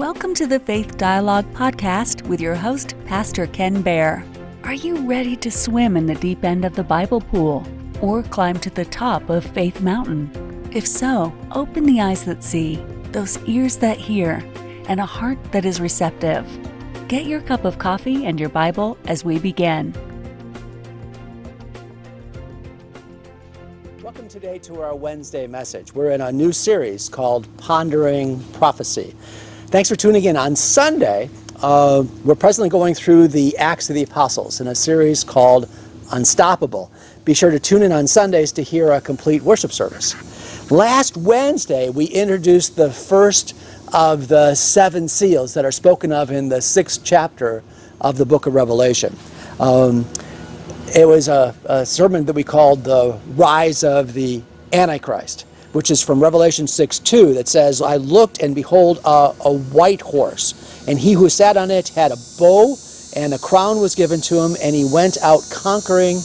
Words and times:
Welcome 0.00 0.32
to 0.36 0.46
the 0.46 0.58
Faith 0.58 0.96
Dialogue 0.96 1.44
Podcast 1.52 2.26
with 2.26 2.40
your 2.40 2.54
host, 2.54 2.94
Pastor 3.04 3.46
Ken 3.46 3.82
Baer. 3.82 4.24
Are 4.64 4.72
you 4.72 5.06
ready 5.06 5.36
to 5.36 5.50
swim 5.50 5.94
in 5.94 6.06
the 6.06 6.14
deep 6.14 6.42
end 6.42 6.64
of 6.64 6.74
the 6.74 6.82
Bible 6.82 7.20
pool 7.20 7.66
or 8.00 8.22
climb 8.22 8.58
to 8.60 8.70
the 8.70 8.86
top 8.86 9.28
of 9.28 9.44
Faith 9.44 9.82
Mountain? 9.82 10.70
If 10.72 10.86
so, 10.86 11.34
open 11.52 11.84
the 11.84 12.00
eyes 12.00 12.24
that 12.24 12.42
see, 12.42 12.76
those 13.12 13.36
ears 13.44 13.76
that 13.76 13.98
hear, 13.98 14.42
and 14.88 15.00
a 15.00 15.04
heart 15.04 15.38
that 15.52 15.66
is 15.66 15.82
receptive. 15.82 16.46
Get 17.06 17.26
your 17.26 17.42
cup 17.42 17.66
of 17.66 17.76
coffee 17.76 18.24
and 18.24 18.40
your 18.40 18.48
Bible 18.48 18.96
as 19.04 19.22
we 19.22 19.38
begin. 19.38 19.92
Welcome 24.02 24.28
today 24.28 24.58
to 24.60 24.80
our 24.80 24.96
Wednesday 24.96 25.46
message. 25.46 25.92
We're 25.92 26.12
in 26.12 26.22
a 26.22 26.32
new 26.32 26.52
series 26.52 27.10
called 27.10 27.54
Pondering 27.58 28.42
Prophecy. 28.54 29.14
Thanks 29.70 29.88
for 29.88 29.94
tuning 29.94 30.24
in. 30.24 30.36
On 30.36 30.56
Sunday, 30.56 31.30
uh, 31.62 32.02
we're 32.24 32.34
presently 32.34 32.68
going 32.68 32.92
through 32.92 33.28
the 33.28 33.56
Acts 33.56 33.88
of 33.88 33.94
the 33.94 34.02
Apostles 34.02 34.60
in 34.60 34.66
a 34.66 34.74
series 34.74 35.22
called 35.22 35.68
Unstoppable. 36.10 36.90
Be 37.24 37.34
sure 37.34 37.52
to 37.52 37.60
tune 37.60 37.82
in 37.82 37.92
on 37.92 38.08
Sundays 38.08 38.50
to 38.50 38.62
hear 38.62 38.90
a 38.90 39.00
complete 39.00 39.42
worship 39.42 39.70
service. 39.70 40.16
Last 40.72 41.16
Wednesday, 41.16 41.88
we 41.88 42.06
introduced 42.06 42.74
the 42.74 42.90
first 42.90 43.54
of 43.94 44.26
the 44.26 44.56
seven 44.56 45.06
seals 45.06 45.54
that 45.54 45.64
are 45.64 45.70
spoken 45.70 46.10
of 46.10 46.32
in 46.32 46.48
the 46.48 46.60
sixth 46.60 47.02
chapter 47.04 47.62
of 48.00 48.18
the 48.18 48.26
book 48.26 48.46
of 48.46 48.54
Revelation. 48.54 49.16
Um, 49.60 50.04
it 50.96 51.06
was 51.06 51.28
a, 51.28 51.54
a 51.66 51.86
sermon 51.86 52.24
that 52.24 52.32
we 52.32 52.42
called 52.42 52.82
The 52.82 53.20
Rise 53.36 53.84
of 53.84 54.14
the 54.14 54.42
Antichrist 54.72 55.46
which 55.72 55.90
is 55.90 56.02
from 56.02 56.20
Revelation 56.20 56.66
6 56.66 56.98
2, 56.98 57.34
that 57.34 57.48
says, 57.48 57.80
I 57.80 57.96
looked 57.96 58.42
and 58.42 58.54
behold 58.54 58.98
a, 59.04 59.32
a, 59.44 59.52
white 59.52 60.00
horse, 60.00 60.84
and 60.88 60.98
he 60.98 61.12
who 61.12 61.28
sat 61.28 61.56
on 61.56 61.70
it 61.70 61.88
had 61.90 62.12
a 62.12 62.16
bow, 62.38 62.76
and 63.14 63.32
a 63.34 63.38
crown 63.38 63.80
was 63.80 63.94
given 63.94 64.20
to 64.22 64.40
him, 64.40 64.56
and 64.62 64.74
he 64.74 64.88
went 64.92 65.18
out 65.22 65.42
conquering 65.52 66.20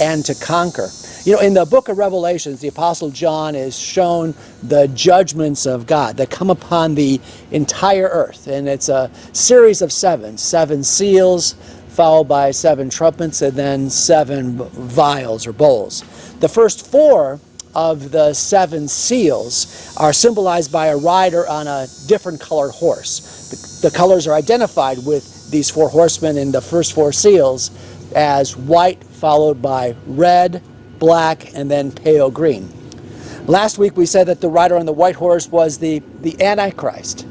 and 0.00 0.24
to 0.24 0.34
conquer. 0.34 0.88
You 1.24 1.34
know, 1.34 1.40
in 1.40 1.52
the 1.52 1.66
book 1.66 1.88
of 1.88 1.98
Revelations, 1.98 2.60
the 2.60 2.68
Apostle 2.68 3.10
John 3.10 3.54
is 3.54 3.78
shown 3.78 4.34
the 4.62 4.88
judgments 4.88 5.66
of 5.66 5.86
God 5.86 6.16
that 6.16 6.30
come 6.30 6.48
upon 6.48 6.94
the 6.94 7.20
entire 7.50 8.08
earth. 8.08 8.46
And 8.46 8.66
it's 8.66 8.88
a 8.88 9.10
series 9.34 9.82
of 9.82 9.92
seven 9.92 10.38
seven 10.38 10.82
seals, 10.82 11.52
followed 11.88 12.24
by 12.24 12.52
seven 12.52 12.88
trumpets, 12.88 13.42
and 13.42 13.52
then 13.52 13.90
seven 13.90 14.56
vials 14.56 15.46
or 15.46 15.52
bowls. 15.52 16.00
The 16.38 16.48
first 16.48 16.90
four 16.90 17.38
of 17.74 18.10
the 18.10 18.34
seven 18.34 18.88
seals 18.88 19.94
are 19.96 20.12
symbolized 20.12 20.72
by 20.72 20.88
a 20.88 20.96
rider 20.96 21.46
on 21.48 21.66
a 21.66 21.86
different 22.06 22.40
colored 22.40 22.72
horse. 22.72 23.80
The, 23.80 23.88
the, 23.88 23.96
colors 23.96 24.26
are 24.26 24.34
identified 24.34 24.98
with 25.04 25.50
these 25.50 25.70
four 25.70 25.88
horsemen 25.88 26.36
in 26.36 26.52
the 26.52 26.60
first 26.60 26.92
four 26.92 27.12
seals 27.12 27.70
as 28.14 28.56
white, 28.56 29.02
followed 29.04 29.62
by 29.62 29.94
red, 30.06 30.62
black, 30.98 31.54
and 31.54 31.70
then 31.70 31.92
pale 31.92 32.30
green. 32.30 32.72
Last 33.46 33.78
week 33.78 33.96
we 33.96 34.06
said 34.06 34.26
that 34.28 34.40
the 34.40 34.48
rider 34.48 34.76
on 34.76 34.86
the 34.86 34.92
white 34.92 35.16
horse 35.16 35.48
was 35.48 35.78
the, 35.78 36.02
the 36.20 36.40
Antichrist. 36.42 37.26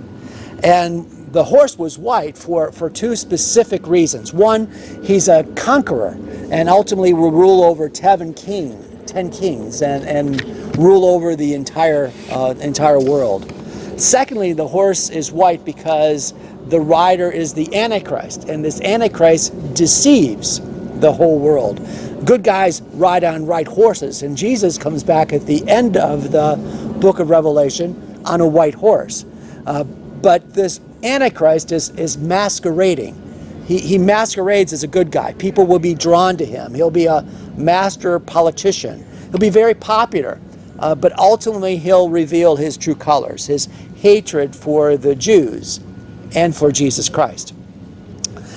And 0.64 1.10
the 1.32 1.44
horse 1.44 1.78
was 1.78 1.98
white 1.98 2.38
for, 2.38 2.72
for 2.72 2.90
two 2.90 3.16
specific 3.16 3.86
reasons. 3.88 4.34
One, 4.34 4.72
he's 5.04 5.28
a 5.28 5.44
conqueror 5.56 6.18
and 6.52 6.68
ultimately 6.68 7.14
will 7.14 7.32
rule 7.32 7.64
over 7.64 7.90
Teven 7.90 8.36
King, 8.36 8.84
ten 9.10 9.30
kings 9.32 9.82
and, 9.82 10.06
and 10.06 10.78
rule 10.78 11.06
over 11.06 11.36
the 11.36 11.54
entire 11.54 12.12
uh, 12.32 12.54
entire 12.62 13.00
world. 13.00 13.52
Secondly, 13.98 14.54
the 14.54 14.68
horse 14.68 15.10
is 15.10 15.32
white 15.32 15.66
because 15.66 16.34
the 16.68 16.80
rider 16.80 17.30
is 17.30 17.54
the 17.54 17.76
Antichrist, 17.76 18.48
and 18.48 18.64
this 18.64 18.80
Antichrist 18.82 19.74
deceives 19.74 20.62
the 21.00 21.12
whole 21.12 21.40
world. 21.40 21.86
Good 22.26 22.44
guys 22.44 22.82
ride 22.94 23.24
on 23.24 23.46
white 23.48 23.68
horses, 23.68 24.24
and 24.24 24.38
Jesus 24.38 24.78
comes 24.78 25.04
back 25.04 25.34
at 25.34 25.46
the 25.46 25.68
end 25.68 25.98
of 25.98 26.32
the 26.32 26.56
book 27.00 27.20
of 27.20 27.30
Revelation 27.30 28.22
on 28.26 28.42
a 28.42 28.48
white 28.48 28.76
horse. 28.76 29.26
Uh, 29.66 29.84
but 29.84 30.54
this 30.54 30.80
Antichrist 31.04 31.72
is, 31.72 31.90
is 31.92 32.18
masquerading. 32.18 33.16
He, 33.70 33.78
he 33.78 33.98
masquerades 34.00 34.74
as 34.74 34.82
a 34.82 34.88
good 34.88 35.12
guy. 35.12 35.34
People 35.34 35.68
will 35.68 35.78
be 35.78 35.94
drawn 35.94 36.36
to 36.38 36.46
him. 36.46 36.74
He'll 36.74 36.90
be 36.90 37.06
a 37.06 37.22
master 37.56 38.18
politician. 38.20 39.06
He'll 39.30 39.38
be 39.38 39.52
very 39.52 39.76
popular, 39.76 40.42
uh, 40.80 40.96
but 40.96 41.18
ultimately 41.20 41.78
he'll 41.78 42.10
reveal 42.10 42.56
his 42.56 42.78
true 42.78 42.96
colors, 42.96 43.46
his 43.46 43.68
hatred 43.98 44.56
for 44.56 44.98
the 44.98 45.14
Jews 45.14 45.82
and 46.34 46.56
for 46.56 46.72
Jesus 46.72 47.10
Christ. 47.10 47.54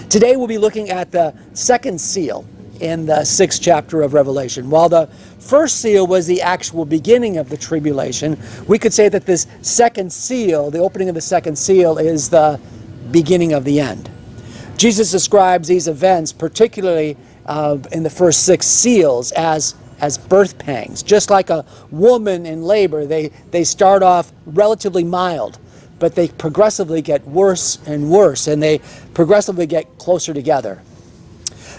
Today 0.09 0.37
we'll 0.37 0.47
be 0.47 0.57
looking 0.57 0.89
at 0.89 1.13
the 1.13 1.35
second 1.53 2.01
seal 2.01 2.47
in 2.81 3.05
the 3.05 3.23
sixth 3.23 3.61
chapter 3.61 4.01
of 4.01 4.15
Revelation. 4.15 4.71
While 4.71 4.89
the 4.89 5.09
first 5.39 5.83
seal 5.83 6.07
was 6.07 6.27
the 6.27 6.41
actual 6.41 6.87
beginning 6.87 7.37
of 7.37 7.51
the 7.51 7.59
tribulation, 7.59 8.39
we 8.67 8.79
could 8.79 8.95
say 8.95 9.11
that 9.11 9.27
this 9.27 9.47
second 9.61 10.11
seal, 10.11 10.71
the 10.71 10.79
opening 10.79 11.11
of 11.11 11.15
the 11.15 11.21
second 11.21 11.57
seal, 11.57 11.99
is 11.99 12.31
the 12.31 12.59
beginning 13.11 13.53
of 13.53 13.65
the 13.65 13.79
end. 13.79 14.09
Jesus 14.83 15.13
describes 15.13 15.69
these 15.69 15.87
events, 15.87 16.33
particularly 16.33 17.17
uh, 17.47 17.79
in 17.93 18.03
the 18.03 18.11
first 18.11 18.45
six 18.45 18.67
seals, 18.67 19.31
as 19.31 19.77
as 20.01 20.19
birth 20.19 20.59
pangs. 20.59 21.05
Just 21.05 21.31
like 21.31 21.51
a 21.51 21.65
woman 21.93 22.47
in 22.47 22.65
labor, 22.65 23.07
they, 23.07 23.29
they 23.53 23.63
start 23.63 24.03
off 24.03 24.33
relatively 24.45 25.05
mild, 25.05 25.61
but 26.01 26.17
they 26.17 26.27
progressively 26.27 27.01
get 27.01 27.25
worse 27.29 27.79
and 27.87 28.11
worse, 28.11 28.49
and 28.49 28.61
they 28.61 28.81
progressively 29.15 29.67
get 29.67 29.87
closer 29.99 30.35
together. 30.35 30.83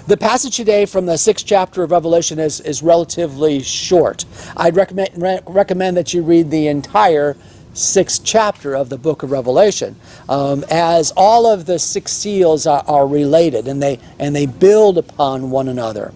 The 0.07 0.15
passage 0.15 0.55
today 0.55 0.85
from 0.85 1.05
the 1.05 1.17
sixth 1.17 1.45
chapter 1.45 1.83
of 1.83 1.91
Revelation 1.91 2.39
is, 2.39 2.61
is 2.61 2.81
relatively 2.81 3.61
short. 3.61 4.23
I'd 4.55 4.77
recommend, 4.77 5.09
re- 5.21 5.41
recommend 5.45 5.97
that 5.97 6.13
you 6.13 6.23
read 6.23 6.49
the 6.49 6.67
entire 6.67 7.35
sixth 7.73 8.23
chapter 8.23 8.75
of 8.75 8.89
the 8.89 8.97
book 8.97 9.23
of 9.23 9.31
Revelation, 9.31 9.95
um, 10.29 10.63
as 10.69 11.11
all 11.17 11.45
of 11.45 11.65
the 11.65 11.79
six 11.79 12.11
seals 12.11 12.65
are, 12.65 12.83
are 12.87 13.07
related 13.07 13.67
and 13.67 13.81
they, 13.81 13.99
and 14.19 14.35
they 14.35 14.45
build 14.45 14.97
upon 14.97 15.49
one 15.49 15.67
another. 15.67 16.13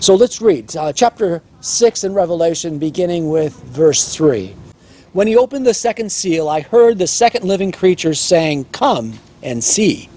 So 0.00 0.14
let's 0.14 0.40
read 0.40 0.74
uh, 0.76 0.92
chapter 0.94 1.42
6 1.60 2.04
in 2.04 2.14
Revelation, 2.14 2.78
beginning 2.78 3.28
with 3.28 3.54
verse 3.64 4.14
3. 4.14 4.54
When 5.12 5.26
he 5.26 5.36
opened 5.36 5.66
the 5.66 5.74
second 5.74 6.10
seal, 6.10 6.48
I 6.48 6.60
heard 6.60 6.98
the 6.98 7.06
second 7.06 7.44
living 7.44 7.70
creature 7.70 8.14
saying, 8.14 8.64
Come 8.72 9.18
and 9.42 9.62
see. 9.62 10.08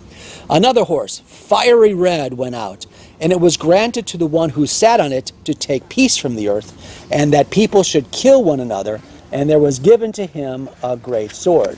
Another 0.50 0.84
horse, 0.84 1.20
fiery 1.26 1.94
red, 1.94 2.34
went 2.34 2.56
out, 2.56 2.86
and 3.20 3.34
it 3.34 3.42
was 3.42 3.58
granted 3.58 4.08
to 4.08 4.18
the 4.18 4.26
one 4.26 4.52
who 4.52 4.66
sat 4.66 5.02
on 5.02 5.12
it 5.12 5.34
to 5.44 5.54
take 5.54 5.90
peace 5.90 6.16
from 6.16 6.36
the 6.36 6.48
earth, 6.48 7.08
and 7.12 7.34
that 7.34 7.50
people 7.50 7.84
should 7.84 8.12
kill 8.12 8.44
one 8.44 8.62
another, 8.62 9.02
and 9.34 9.50
there 9.50 9.60
was 9.60 9.80
given 9.80 10.12
to 10.14 10.26
him 10.26 10.70
a 10.84 10.96
great 10.96 11.32
sword. 11.32 11.78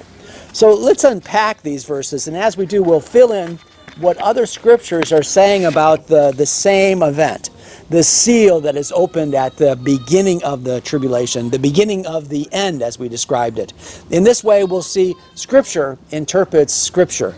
So 0.54 0.74
let's 0.74 1.04
unpack 1.04 1.62
these 1.64 1.86
verses, 1.86 2.28
and 2.28 2.38
as 2.38 2.58
we 2.58 2.66
do, 2.66 2.84
we'll 2.84 3.00
fill 3.00 3.32
in 3.32 3.58
what 3.98 4.18
other 4.18 4.46
scriptures 4.46 5.12
are 5.14 5.24
saying 5.24 5.66
about 5.66 6.08
the, 6.08 6.32
the 6.34 6.46
same 6.46 7.02
event 7.02 7.50
the 7.90 8.02
seal 8.02 8.60
that 8.62 8.76
is 8.76 8.92
opened 8.92 9.36
at 9.36 9.58
the 9.58 9.76
beginning 9.76 10.44
of 10.44 10.64
the 10.64 10.82
tribulation, 10.82 11.52
the 11.52 11.60
beginning 11.60 12.06
of 12.08 12.30
the 12.30 12.48
end, 12.52 12.82
as 12.82 12.98
we 12.98 13.08
described 13.08 13.60
it. 13.60 13.74
In 14.10 14.24
this 14.24 14.44
way, 14.44 14.64
we'll 14.64 14.82
see 14.82 15.14
Scripture 15.36 15.98
interprets 16.10 16.74
Scripture. 16.74 17.34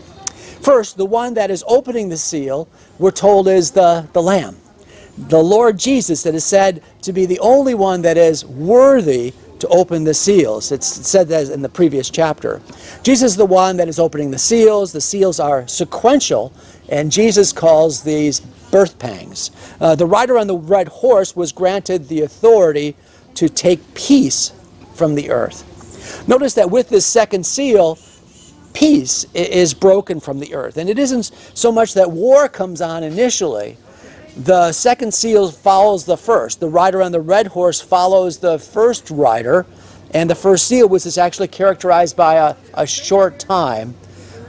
First, 0.62 0.96
the 0.96 1.04
one 1.04 1.34
that 1.34 1.50
is 1.50 1.62
opening 1.68 2.08
the 2.08 2.16
seal, 2.16 2.66
we're 2.98 3.10
told, 3.10 3.46
is 3.46 3.72
the, 3.72 4.08
the 4.14 4.22
Lamb. 4.22 4.56
The 5.18 5.42
Lord 5.42 5.78
Jesus, 5.78 6.22
that 6.22 6.34
is 6.34 6.44
said 6.44 6.82
to 7.02 7.12
be 7.12 7.26
the 7.26 7.40
only 7.40 7.74
one 7.74 8.02
that 8.02 8.16
is 8.16 8.44
worthy 8.44 9.34
to 9.60 9.68
open 9.68 10.04
the 10.04 10.14
seals. 10.14 10.72
It's 10.72 10.86
said 10.86 11.28
that 11.28 11.50
in 11.50 11.62
the 11.62 11.68
previous 11.68 12.10
chapter. 12.10 12.60
Jesus 13.02 13.32
is 13.32 13.36
the 13.36 13.46
one 13.46 13.76
that 13.76 13.88
is 13.88 13.98
opening 13.98 14.30
the 14.30 14.38
seals. 14.38 14.92
The 14.92 15.00
seals 15.00 15.40
are 15.40 15.66
sequential, 15.68 16.52
and 16.88 17.10
Jesus 17.10 17.52
calls 17.52 18.02
these 18.02 18.40
birth 18.70 18.98
pangs. 18.98 19.50
Uh, 19.80 19.94
the 19.94 20.06
rider 20.06 20.38
on 20.38 20.46
the 20.46 20.56
red 20.56 20.88
horse 20.88 21.34
was 21.34 21.52
granted 21.52 22.08
the 22.08 22.22
authority 22.22 22.96
to 23.34 23.48
take 23.48 23.94
peace 23.94 24.52
from 24.94 25.14
the 25.14 25.30
earth. 25.30 25.64
Notice 26.28 26.54
that 26.54 26.70
with 26.70 26.88
this 26.88 27.06
second 27.06 27.44
seal, 27.44 27.98
peace 28.72 29.24
is 29.34 29.74
broken 29.74 30.20
from 30.20 30.38
the 30.40 30.54
earth. 30.54 30.76
And 30.76 30.88
it 30.88 30.98
isn't 30.98 31.32
so 31.54 31.72
much 31.72 31.94
that 31.94 32.10
war 32.10 32.48
comes 32.48 32.80
on 32.80 33.02
initially. 33.02 33.76
The 34.38 34.70
second 34.70 35.12
seal 35.12 35.50
follows 35.50 36.04
the 36.04 36.16
first. 36.16 36.60
The 36.60 36.68
rider 36.68 37.02
on 37.02 37.10
the 37.10 37.20
red 37.20 37.48
horse 37.48 37.80
follows 37.80 38.38
the 38.38 38.60
first 38.60 39.10
rider, 39.10 39.66
and 40.14 40.30
the 40.30 40.36
first 40.36 40.68
seal 40.68 40.88
was 40.88 41.18
actually 41.18 41.48
characterized 41.48 42.16
by 42.16 42.34
a, 42.34 42.54
a 42.74 42.86
short 42.86 43.40
time 43.40 43.96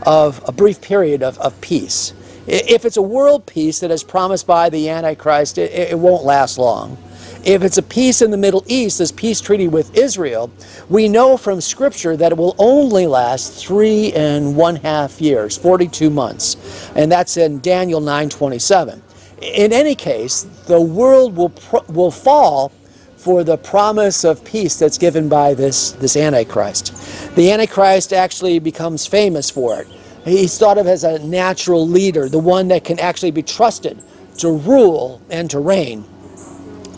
of 0.05 0.43
a 0.47 0.51
brief 0.51 0.79
period 0.79 1.23
of, 1.23 1.39
of 1.39 1.59
peace. 1.59 2.13
If 2.45 2.85
it's 2.85 2.97
a 2.97 3.01
world 3.01 3.47
peace 3.47 3.79
that 3.79 3.89
is 3.89 4.03
promised 4.03 4.45
by 4.45 4.69
the 4.69 4.89
Antichrist, 4.89 5.57
it, 5.57 5.71
it 5.71 5.97
won't 5.97 6.23
last 6.23 6.59
long. 6.59 6.95
If 7.43 7.63
it's 7.63 7.79
a 7.79 7.83
peace 7.83 8.21
in 8.21 8.29
the 8.29 8.37
Middle 8.37 8.63
East, 8.67 8.99
this 8.99 9.11
peace 9.11 9.41
treaty 9.41 9.67
with 9.67 9.97
Israel, 9.97 10.51
we 10.87 11.09
know 11.09 11.35
from 11.35 11.61
Scripture 11.61 12.15
that 12.15 12.31
it 12.31 12.37
will 12.37 12.55
only 12.59 13.07
last 13.07 13.65
three 13.65 14.13
and 14.13 14.55
one 14.55 14.75
half 14.75 15.19
years, 15.19 15.57
42 15.57 16.11
months. 16.11 16.91
And 16.95 17.11
that's 17.11 17.37
in 17.37 17.59
Daniel 17.61 18.01
9:27. 18.01 19.01
In 19.41 19.71
any 19.71 19.95
case, 19.95 20.43
the 20.67 20.81
world 20.81 21.35
will, 21.35 21.53
will 21.87 22.11
fall 22.11 22.71
for 23.15 23.43
the 23.43 23.57
promise 23.57 24.23
of 24.23 24.43
peace 24.43 24.77
that's 24.77 24.97
given 24.97 25.29
by 25.29 25.53
this, 25.53 25.91
this 25.93 26.17
Antichrist. 26.17 27.35
The 27.35 27.51
Antichrist 27.51 28.13
actually 28.13 28.59
becomes 28.59 29.05
famous 29.05 29.49
for 29.49 29.81
it. 29.81 29.87
He's 30.25 30.57
thought 30.57 30.77
of 30.77 30.87
as 30.87 31.03
a 31.03 31.19
natural 31.19 31.87
leader, 31.87 32.29
the 32.29 32.39
one 32.39 32.67
that 32.69 32.83
can 32.83 32.99
actually 32.99 33.31
be 33.31 33.43
trusted 33.43 34.01
to 34.39 34.51
rule 34.51 35.21
and 35.29 35.49
to 35.51 35.59
reign. 35.59 36.05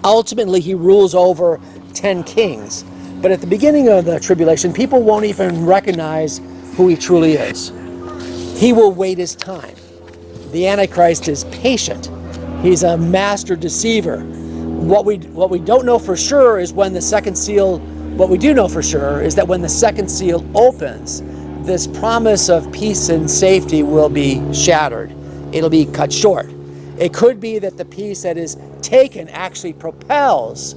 Ultimately, 0.04 0.62
he 0.62 0.74
rules 0.74 1.14
over 1.14 1.60
10 1.94 2.24
kings. 2.24 2.84
But 3.22 3.32
at 3.32 3.42
the 3.42 3.48
beginning 3.48 3.90
of 3.90 4.06
the 4.06 4.20
tribulation, 4.20 4.74
people 4.74 5.04
won't 5.04 5.26
even 5.26 5.66
recognize 5.66 6.40
who 6.76 6.88
he 6.88 6.96
truly 6.96 7.34
is. 7.34 7.70
He 8.60 8.74
will 8.74 8.92
wait 8.92 9.20
his 9.20 9.36
time. 9.36 9.76
The 10.52 10.68
Antichrist 10.68 11.28
is 11.28 11.44
patient. 11.46 12.10
He's 12.62 12.84
a 12.84 12.96
master 12.96 13.56
deceiver. 13.56 14.19
What 14.22 15.04
we, 15.04 15.18
what 15.18 15.50
we 15.50 15.58
don't 15.58 15.84
know 15.84 15.98
for 15.98 16.16
sure 16.16 16.60
is 16.60 16.74
when 16.74 16.94
the 16.94 17.02
second 17.02 17.36
seal, 17.36 17.80
what 18.18 18.30
we 18.30 18.38
do 18.38 18.54
know 18.54 18.68
for 18.68 18.84
sure 18.84 19.22
is 19.22 19.34
that 19.36 19.48
when 19.48 19.62
the 19.62 19.69
second 19.69 20.10
seal 20.10 20.46
opens, 20.56 21.24
this 21.66 21.88
promise 21.88 22.50
of 22.50 22.72
peace 22.72 23.10
and 23.10 23.30
safety 23.30 23.81
will 23.81 24.10
be 24.10 24.42
shattered. 24.54 25.12
It'll 25.52 25.72
be 25.72 25.88
cut 25.88 26.13
short. 26.13 26.50
It 27.00 27.16
could 27.16 27.40
be 27.40 27.58
that 27.58 27.78
the 27.78 27.86
peace 27.86 28.22
that 28.22 28.38
is 28.38 28.58
taken 28.84 29.28
actually 29.30 29.74
propels 29.74 30.75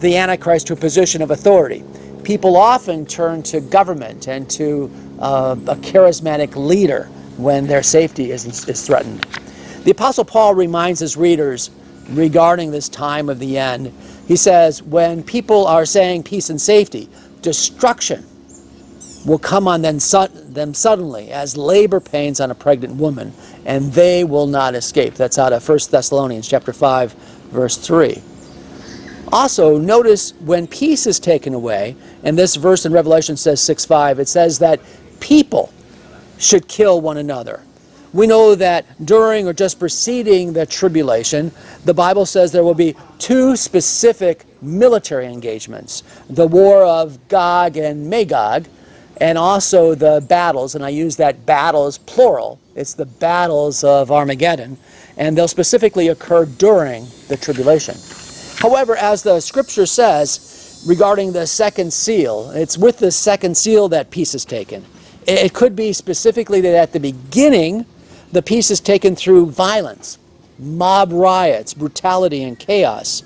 the 0.00 0.16
Antichrist 0.16 0.68
to 0.68 0.74
a 0.74 0.76
position 0.76 1.22
of 1.22 1.32
authority. 1.32 1.82
People 2.22 2.56
often 2.56 3.04
turn 3.04 3.42
to 3.44 3.60
government 3.60 4.28
and 4.28 4.48
to 4.50 4.88
uh, 5.18 5.56
a 5.66 5.74
charismatic 5.76 6.54
leader 6.54 7.06
when 7.36 7.66
their 7.66 7.82
safety 7.82 8.30
is, 8.30 8.44
is 8.68 8.86
threatened. 8.86 9.26
The 9.84 9.92
Apostle 9.92 10.24
Paul 10.24 10.54
reminds 10.54 11.00
his 11.00 11.16
readers 11.16 11.70
regarding 12.10 12.70
this 12.70 12.88
time 12.88 13.28
of 13.28 13.38
the 13.38 13.56
end. 13.56 13.92
He 14.28 14.36
says, 14.36 14.82
When 14.82 15.22
people 15.22 15.66
are 15.66 15.86
saying 15.86 16.24
peace 16.24 16.50
and 16.50 16.60
safety, 16.60 17.08
destruction 17.40 18.26
will 19.24 19.38
come 19.38 19.66
on 19.66 19.82
them, 19.82 19.98
them 20.52 20.74
suddenly 20.74 21.30
as 21.30 21.56
labor 21.56 22.00
pains 22.00 22.40
on 22.40 22.50
a 22.50 22.54
pregnant 22.54 22.96
woman, 22.96 23.32
and 23.64 23.92
they 23.92 24.24
will 24.24 24.46
not 24.46 24.74
escape. 24.74 25.14
That's 25.14 25.38
out 25.38 25.52
of 25.52 25.66
1 25.66 25.78
Thessalonians 25.90 26.48
chapter 26.48 26.72
5, 26.72 27.12
verse 27.50 27.76
3. 27.76 28.22
Also, 29.32 29.78
notice 29.78 30.32
when 30.40 30.66
peace 30.66 31.06
is 31.06 31.20
taken 31.20 31.54
away, 31.54 31.96
and 32.22 32.36
this 32.36 32.56
verse 32.56 32.84
in 32.84 32.92
Revelation 32.92 33.36
says 33.36 33.62
6 33.62 33.84
5, 33.84 34.18
it 34.18 34.28
says 34.28 34.58
that 34.58 34.80
people 35.20 35.72
should 36.38 36.66
kill 36.66 37.00
one 37.00 37.16
another. 37.16 37.62
We 38.12 38.26
know 38.26 38.54
that 38.56 38.86
during 39.04 39.46
or 39.46 39.52
just 39.52 39.78
preceding 39.78 40.52
the 40.52 40.66
tribulation, 40.66 41.52
the 41.84 41.94
Bible 41.94 42.26
says 42.26 42.50
there 42.50 42.64
will 42.64 42.74
be 42.74 42.96
two 43.18 43.56
specific 43.56 44.44
military 44.62 45.26
engagements 45.26 46.02
the 46.28 46.46
war 46.46 46.84
of 46.84 47.28
Gog 47.28 47.76
and 47.76 48.10
Magog, 48.10 48.66
and 49.18 49.38
also 49.38 49.94
the 49.94 50.24
battles, 50.28 50.74
and 50.74 50.84
I 50.84 50.88
use 50.88 51.16
that 51.16 51.46
battles 51.46 51.98
plural, 51.98 52.58
it's 52.74 52.94
the 52.94 53.06
battles 53.06 53.84
of 53.84 54.10
Armageddon, 54.10 54.78
and 55.16 55.36
they'll 55.36 55.48
specifically 55.48 56.08
occur 56.08 56.46
during 56.46 57.06
the 57.28 57.36
tribulation. 57.36 57.96
However, 58.58 58.96
as 58.96 59.22
the 59.22 59.40
scripture 59.40 59.86
says 59.86 60.82
regarding 60.86 61.32
the 61.32 61.46
second 61.46 61.92
seal, 61.92 62.50
it's 62.50 62.76
with 62.76 62.98
the 62.98 63.10
second 63.10 63.56
seal 63.56 63.88
that 63.90 64.10
peace 64.10 64.34
is 64.34 64.44
taken. 64.44 64.84
It 65.26 65.52
could 65.52 65.76
be 65.76 65.92
specifically 65.92 66.60
that 66.62 66.74
at 66.74 66.92
the 66.92 67.00
beginning, 67.00 67.84
the 68.32 68.42
peace 68.42 68.70
is 68.70 68.80
taken 68.80 69.16
through 69.16 69.46
violence, 69.46 70.18
mob 70.58 71.12
riots, 71.12 71.74
brutality, 71.74 72.42
and 72.42 72.58
chaos. 72.58 73.22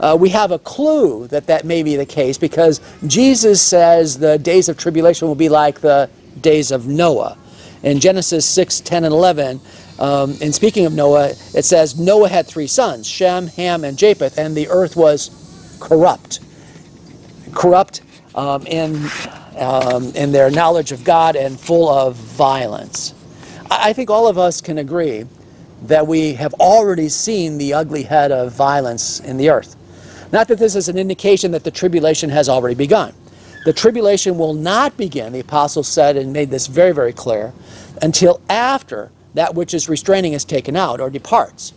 Uh, 0.00 0.16
we 0.18 0.28
have 0.30 0.50
a 0.50 0.58
clue 0.58 1.26
that 1.28 1.46
that 1.46 1.64
may 1.64 1.82
be 1.82 1.96
the 1.96 2.06
case 2.06 2.38
because 2.38 2.80
Jesus 3.06 3.60
says 3.62 4.18
the 4.18 4.38
days 4.38 4.68
of 4.68 4.76
tribulation 4.76 5.26
will 5.28 5.34
be 5.34 5.48
like 5.48 5.80
the 5.80 6.10
days 6.40 6.70
of 6.70 6.86
Noah. 6.86 7.36
In 7.82 8.00
Genesis 8.00 8.46
6, 8.46 8.80
10, 8.80 9.04
and 9.04 9.12
11, 9.12 9.60
um, 9.98 10.36
and 10.42 10.54
speaking 10.54 10.84
of 10.86 10.92
Noah, 10.92 11.30
it 11.54 11.64
says 11.64 11.98
Noah 11.98 12.28
had 12.28 12.46
three 12.46 12.66
sons, 12.66 13.06
Shem, 13.06 13.46
Ham, 13.48 13.84
and 13.84 13.96
Japheth, 13.96 14.38
and 14.38 14.54
the 14.56 14.68
earth 14.68 14.96
was 14.96 15.78
corrupt. 15.80 16.40
Corrupt 17.54 18.02
um, 18.34 18.66
in, 18.66 19.08
um, 19.56 20.14
in 20.14 20.32
their 20.32 20.50
knowledge 20.50 20.92
of 20.92 21.04
God 21.04 21.36
and 21.36 21.58
full 21.58 21.88
of 21.88 22.16
violence. 22.16 23.14
I 23.70 23.92
think 23.92 24.10
all 24.10 24.28
of 24.28 24.38
us 24.38 24.60
can 24.60 24.78
agree 24.78 25.26
that 25.82 26.06
we 26.06 26.34
have 26.34 26.54
already 26.54 27.08
seen 27.08 27.58
the 27.58 27.74
ugly 27.74 28.02
head 28.02 28.32
of 28.32 28.52
violence 28.52 29.20
in 29.20 29.36
the 29.36 29.50
earth. 29.50 29.76
Not 30.32 30.48
that 30.48 30.58
this 30.58 30.74
is 30.74 30.88
an 30.88 30.98
indication 30.98 31.52
that 31.52 31.64
the 31.64 31.70
tribulation 31.70 32.30
has 32.30 32.48
already 32.48 32.74
begun. 32.74 33.14
The 33.64 33.72
tribulation 33.72 34.38
will 34.38 34.54
not 34.54 34.96
begin, 34.96 35.32
the 35.32 35.40
apostle 35.40 35.82
said 35.82 36.16
and 36.16 36.32
made 36.32 36.50
this 36.50 36.66
very, 36.66 36.92
very 36.92 37.12
clear, 37.12 37.52
until 38.02 38.40
after 38.48 39.10
that 39.34 39.54
which 39.54 39.74
is 39.74 39.88
restraining 39.88 40.32
is 40.32 40.44
taken 40.44 40.76
out 40.76 41.00
or 41.00 41.10
departs. 41.10 41.72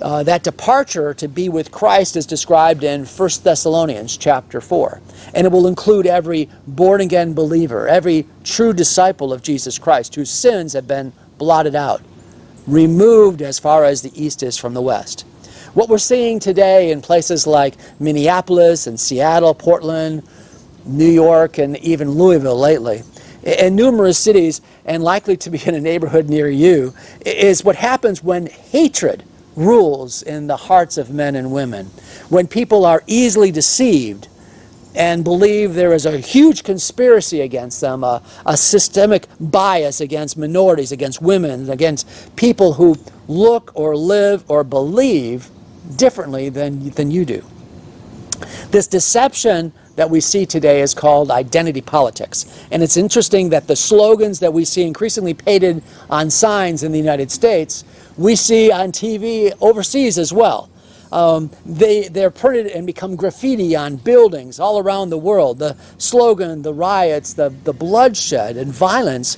Uh, 0.00 0.22
that 0.22 0.42
departure 0.42 1.12
to 1.12 1.28
be 1.28 1.48
with 1.48 1.70
Christ 1.70 2.16
is 2.16 2.24
described 2.24 2.82
in 2.82 3.04
1 3.04 3.30
Thessalonians 3.42 4.16
chapter 4.16 4.60
4. 4.60 5.00
And 5.34 5.46
it 5.46 5.52
will 5.52 5.66
include 5.66 6.06
every 6.06 6.48
born 6.66 7.00
again 7.00 7.34
believer, 7.34 7.86
every 7.86 8.26
true 8.42 8.72
disciple 8.72 9.32
of 9.32 9.42
Jesus 9.42 9.78
Christ 9.78 10.14
whose 10.14 10.30
sins 10.30 10.72
have 10.72 10.88
been 10.88 11.12
blotted 11.36 11.74
out, 11.74 12.00
removed 12.66 13.42
as 13.42 13.58
far 13.58 13.84
as 13.84 14.02
the 14.02 14.12
east 14.20 14.42
is 14.42 14.56
from 14.56 14.72
the 14.72 14.82
west. 14.82 15.26
What 15.74 15.88
we're 15.88 15.98
seeing 15.98 16.38
today 16.38 16.90
in 16.90 17.00
places 17.00 17.46
like 17.46 17.74
Minneapolis 18.00 18.86
and 18.86 18.98
Seattle, 18.98 19.54
Portland, 19.54 20.22
New 20.84 21.10
York, 21.10 21.58
and 21.58 21.76
even 21.78 22.10
Louisville 22.10 22.58
lately, 22.58 23.02
in 23.42 23.76
numerous 23.76 24.18
cities, 24.18 24.60
and 24.84 25.02
likely 25.02 25.36
to 25.38 25.50
be 25.50 25.60
in 25.64 25.74
a 25.74 25.80
neighborhood 25.80 26.28
near 26.28 26.48
you, 26.48 26.94
is 27.24 27.64
what 27.64 27.76
happens 27.76 28.22
when 28.22 28.46
hatred 28.46 29.24
rules 29.56 30.22
in 30.22 30.46
the 30.46 30.56
hearts 30.56 30.96
of 30.96 31.10
men 31.10 31.36
and 31.36 31.52
women. 31.52 31.86
When 32.28 32.46
people 32.46 32.84
are 32.84 33.02
easily 33.06 33.50
deceived 33.50 34.28
and 34.94 35.24
believe 35.24 35.74
there 35.74 35.92
is 35.92 36.06
a 36.06 36.18
huge 36.18 36.64
conspiracy 36.64 37.40
against 37.40 37.80
them, 37.80 38.04
a, 38.04 38.22
a 38.44 38.56
systemic 38.56 39.26
bias 39.40 40.00
against 40.00 40.36
minorities, 40.36 40.92
against 40.92 41.22
women, 41.22 41.70
against 41.70 42.36
people 42.36 42.74
who 42.74 42.96
look 43.28 43.72
or 43.74 43.96
live 43.96 44.44
or 44.50 44.64
believe 44.64 45.48
differently 45.96 46.48
than, 46.48 46.90
than 46.90 47.10
you 47.10 47.24
do. 47.24 47.44
This 48.70 48.86
deception 48.86 49.72
that 49.96 50.08
we 50.08 50.20
see 50.20 50.46
today 50.46 50.80
is 50.80 50.94
called 50.94 51.30
identity 51.30 51.80
politics. 51.80 52.66
And 52.70 52.82
it's 52.82 52.96
interesting 52.96 53.50
that 53.50 53.66
the 53.66 53.76
slogans 53.76 54.40
that 54.40 54.52
we 54.52 54.64
see 54.64 54.82
increasingly 54.82 55.34
painted 55.34 55.82
on 56.08 56.30
signs 56.30 56.82
in 56.82 56.92
the 56.92 56.98
United 56.98 57.30
States, 57.30 57.84
we 58.16 58.36
see 58.36 58.70
on 58.70 58.92
TV 58.92 59.52
overseas 59.60 60.18
as 60.18 60.32
well. 60.32 60.70
Um, 61.10 61.50
they, 61.66 62.08
they're 62.08 62.30
printed 62.30 62.68
and 62.68 62.86
become 62.86 63.16
graffiti 63.16 63.76
on 63.76 63.96
buildings 63.96 64.58
all 64.58 64.78
around 64.78 65.10
the 65.10 65.18
world. 65.18 65.58
The 65.58 65.76
slogan, 65.98 66.62
the 66.62 66.72
riots, 66.72 67.34
the, 67.34 67.50
the 67.50 67.72
bloodshed 67.72 68.56
and 68.56 68.72
violence 68.72 69.36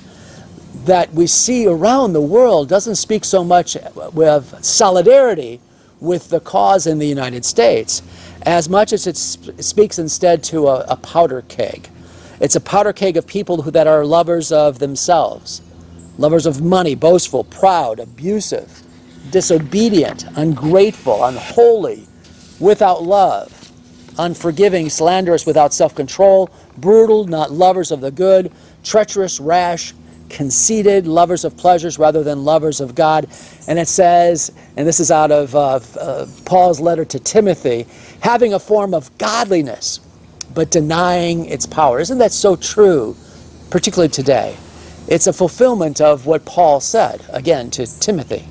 that 0.85 1.11
we 1.13 1.27
see 1.27 1.67
around 1.67 2.13
the 2.13 2.21
world 2.21 2.69
doesn't 2.69 2.95
speak 2.95 3.25
so 3.25 3.43
much 3.43 3.75
with 4.13 4.63
solidarity 4.63 5.59
with 5.99 6.29
the 6.29 6.39
cause 6.39 6.87
in 6.87 6.99
the 6.99 7.07
United 7.07 7.43
States 7.43 8.01
as 8.45 8.69
much 8.69 8.93
as 8.93 9.07
it 9.07 9.17
sp 9.17 9.57
speaks 9.59 9.97
instead 9.97 10.43
to 10.43 10.67
a, 10.67 10.85
a, 10.87 10.95
powder 10.97 11.43
keg. 11.47 11.89
It's 12.39 12.55
a 12.55 12.61
powder 12.61 12.93
keg 12.93 13.17
of 13.17 13.25
people 13.25 13.63
who, 13.63 13.71
that 13.71 13.87
are 13.87 14.05
lovers 14.05 14.51
of 14.51 14.77
themselves, 14.79 15.61
lovers 16.17 16.45
of 16.45 16.61
money, 16.61 16.95
boastful, 16.95 17.43
proud, 17.43 17.99
abusive, 17.99 18.83
disobedient, 19.31 20.25
ungrateful, 20.35 21.23
unholy, 21.25 22.07
without 22.59 23.03
love, 23.03 23.71
unforgiving, 24.17 24.89
slanderous, 24.89 25.45
without 25.45 25.73
self 25.73 25.95
control, 25.95 26.49
brutal, 26.77 27.25
not 27.25 27.51
lovers 27.51 27.91
of 27.91 28.01
the 28.01 28.11
good, 28.11 28.51
treacherous, 28.83 29.39
rash, 29.39 29.93
conceited, 30.29 31.07
lovers 31.07 31.45
of 31.45 31.55
pleasures 31.57 31.99
rather 31.99 32.23
than 32.23 32.43
lovers 32.43 32.81
of 32.81 32.95
God. 32.95 33.27
And 33.67 33.77
it 33.79 33.87
says, 33.87 34.51
and 34.77 34.87
this 34.87 34.99
is 34.99 35.11
out 35.11 35.31
of 35.31 35.55
uh, 35.55 35.79
uh, 35.99 36.27
Paul's 36.45 36.79
letter 36.79 37.05
to 37.05 37.19
Timothy, 37.19 37.85
having 38.21 38.53
a 38.53 38.59
form 38.59 38.93
of 38.93 39.15
godliness, 39.17 39.99
but 40.53 40.71
denying 40.71 41.45
its 41.45 41.65
power. 41.65 41.99
Isn't 41.99 42.17
that 42.19 42.31
so 42.31 42.55
true, 42.55 43.15
particularly 43.69 44.09
today? 44.09 44.55
It's 45.07 45.27
a 45.27 45.33
fulfillment 45.33 46.01
of 46.01 46.25
what 46.25 46.45
Paul 46.45 46.79
said, 46.79 47.23
again, 47.29 47.69
to 47.71 47.85
Timothy. 47.99 48.47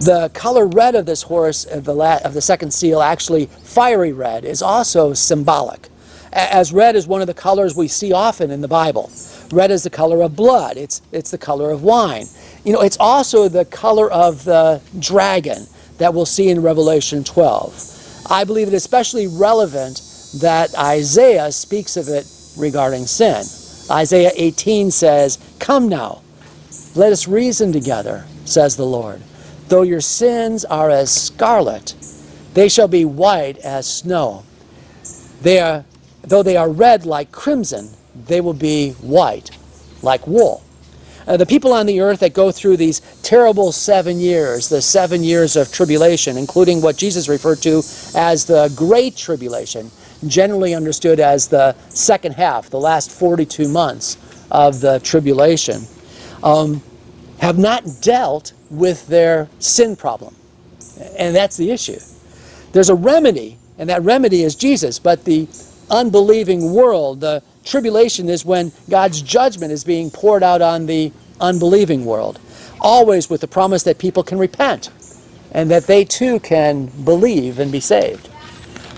The 0.00 0.30
color 0.34 0.66
red 0.66 0.96
of 0.96 1.06
this 1.06 1.22
horse, 1.22 1.64
of 1.64 1.84
the, 1.84 1.94
la- 1.94 2.18
of 2.24 2.34
the 2.34 2.40
second 2.40 2.72
seal, 2.72 3.00
actually 3.00 3.46
fiery 3.46 4.12
red, 4.12 4.44
is 4.44 4.60
also 4.62 5.14
symbolic. 5.14 5.88
As 6.32 6.72
red 6.72 6.96
is 6.96 7.06
one 7.06 7.20
of 7.20 7.26
the 7.28 7.34
colors 7.34 7.76
we 7.76 7.88
see 7.88 8.12
often 8.12 8.50
in 8.50 8.60
the 8.60 8.68
Bible. 8.68 9.10
Red 9.52 9.70
is 9.70 9.84
the 9.84 9.90
color 9.90 10.22
of 10.22 10.36
blood, 10.36 10.76
it's, 10.76 11.00
it's 11.12 11.30
the 11.30 11.38
color 11.38 11.70
of 11.70 11.82
wine. 11.84 12.26
You 12.64 12.72
know, 12.72 12.80
it's 12.82 12.98
also 12.98 13.48
the 13.48 13.64
color 13.64 14.10
of 14.10 14.44
the 14.44 14.82
dragon 14.98 15.66
that 15.98 16.12
we'll 16.12 16.26
see 16.26 16.48
in 16.48 16.60
Revelation 16.60 17.24
12. 17.24 18.26
I 18.30 18.44
believe 18.44 18.68
it 18.68 18.74
especially 18.74 19.26
relevant 19.26 20.02
that 20.40 20.76
Isaiah 20.76 21.50
speaks 21.52 21.96
of 21.96 22.08
it 22.08 22.26
regarding 22.58 23.06
sin. 23.06 23.44
Isaiah 23.90 24.32
18 24.34 24.90
says, 24.90 25.38
Come 25.58 25.88
now, 25.88 26.22
let 26.94 27.12
us 27.12 27.28
reason 27.28 27.72
together, 27.72 28.26
says 28.44 28.76
the 28.76 28.86
Lord. 28.86 29.22
Though 29.68 29.82
your 29.82 30.00
sins 30.00 30.64
are 30.64 30.90
as 30.90 31.14
scarlet, 31.14 31.94
they 32.54 32.68
shall 32.68 32.88
be 32.88 33.04
white 33.04 33.58
as 33.58 33.86
snow. 33.86 34.44
They 35.42 35.60
are, 35.60 35.84
though 36.22 36.42
they 36.42 36.56
are 36.56 36.70
red 36.70 37.06
like 37.06 37.32
crimson, 37.32 37.90
they 38.26 38.40
will 38.40 38.54
be 38.54 38.92
white 38.92 39.50
like 40.02 40.26
wool. 40.26 40.62
Uh, 41.26 41.36
the 41.36 41.44
people 41.44 41.74
on 41.74 41.84
the 41.84 42.00
earth 42.00 42.20
that 42.20 42.32
go 42.32 42.50
through 42.50 42.78
these 42.78 43.00
terrible 43.22 43.70
seven 43.70 44.18
years, 44.18 44.70
the 44.70 44.80
seven 44.80 45.22
years 45.22 45.56
of 45.56 45.70
tribulation, 45.70 46.38
including 46.38 46.80
what 46.80 46.96
Jesus 46.96 47.28
referred 47.28 47.58
to 47.58 47.82
as 48.14 48.46
the 48.46 48.72
Great 48.74 49.14
Tribulation, 49.14 49.90
generally 50.26 50.74
understood 50.74 51.20
as 51.20 51.48
the 51.48 51.74
second 51.90 52.32
half, 52.32 52.70
the 52.70 52.80
last 52.80 53.10
42 53.10 53.68
months 53.68 54.16
of 54.50 54.80
the 54.80 54.98
tribulation, 55.00 55.82
um, 56.42 56.82
have 57.38 57.58
not 57.58 57.84
dealt 58.00 58.52
with 58.70 59.06
their 59.06 59.48
sin 59.58 59.96
problem. 59.96 60.34
And 61.16 61.34
that's 61.34 61.56
the 61.56 61.70
issue. 61.70 61.98
There's 62.72 62.90
a 62.90 62.94
remedy, 62.94 63.58
and 63.78 63.88
that 63.88 64.02
remedy 64.02 64.42
is 64.42 64.54
Jesus, 64.54 64.98
but 64.98 65.24
the 65.24 65.48
unbelieving 65.90 66.74
world, 66.74 67.20
the 67.20 67.42
tribulation 67.64 68.28
is 68.28 68.44
when 68.44 68.72
God's 68.90 69.22
judgment 69.22 69.72
is 69.72 69.84
being 69.84 70.10
poured 70.10 70.42
out 70.42 70.60
on 70.60 70.86
the 70.86 71.12
unbelieving 71.40 72.04
world, 72.04 72.40
always 72.80 73.30
with 73.30 73.40
the 73.40 73.48
promise 73.48 73.84
that 73.84 73.98
people 73.98 74.22
can 74.22 74.38
repent 74.38 74.90
and 75.52 75.70
that 75.70 75.86
they 75.86 76.04
too 76.04 76.40
can 76.40 76.86
believe 77.04 77.58
and 77.58 77.72
be 77.72 77.80
saved. 77.80 78.28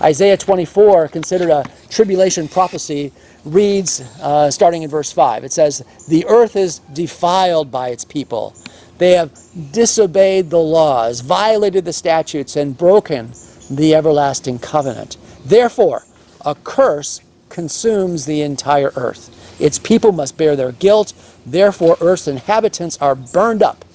Isaiah 0.01 0.37
24, 0.37 1.09
considered 1.09 1.49
a 1.49 1.63
tribulation 1.89 2.47
prophecy, 2.47 3.11
reads, 3.45 4.01
uh, 4.21 4.49
starting 4.49 4.83
in 4.83 4.89
verse 4.89 5.11
5, 5.11 5.43
it 5.43 5.51
says, 5.51 5.83
The 6.09 6.25
earth 6.27 6.55
is 6.55 6.79
defiled 6.93 7.71
by 7.71 7.89
its 7.89 8.03
people. 8.03 8.55
They 8.97 9.11
have 9.11 9.31
disobeyed 9.71 10.49
the 10.49 10.59
laws, 10.59 11.21
violated 11.21 11.85
the 11.85 11.93
statutes, 11.93 12.55
and 12.55 12.77
broken 12.77 13.31
the 13.69 13.95
everlasting 13.95 14.59
covenant. 14.59 15.17
Therefore, 15.45 16.03
a 16.45 16.55
curse 16.55 17.21
consumes 17.49 18.25
the 18.25 18.41
entire 18.41 18.91
earth. 18.95 19.29
Its 19.59 19.79
people 19.79 20.11
must 20.11 20.37
bear 20.37 20.55
their 20.55 20.71
guilt. 20.71 21.13
Therefore, 21.45 21.97
earth's 22.01 22.27
inhabitants 22.27 22.97
are 23.01 23.15
burned 23.15 23.63
up, 23.63 23.85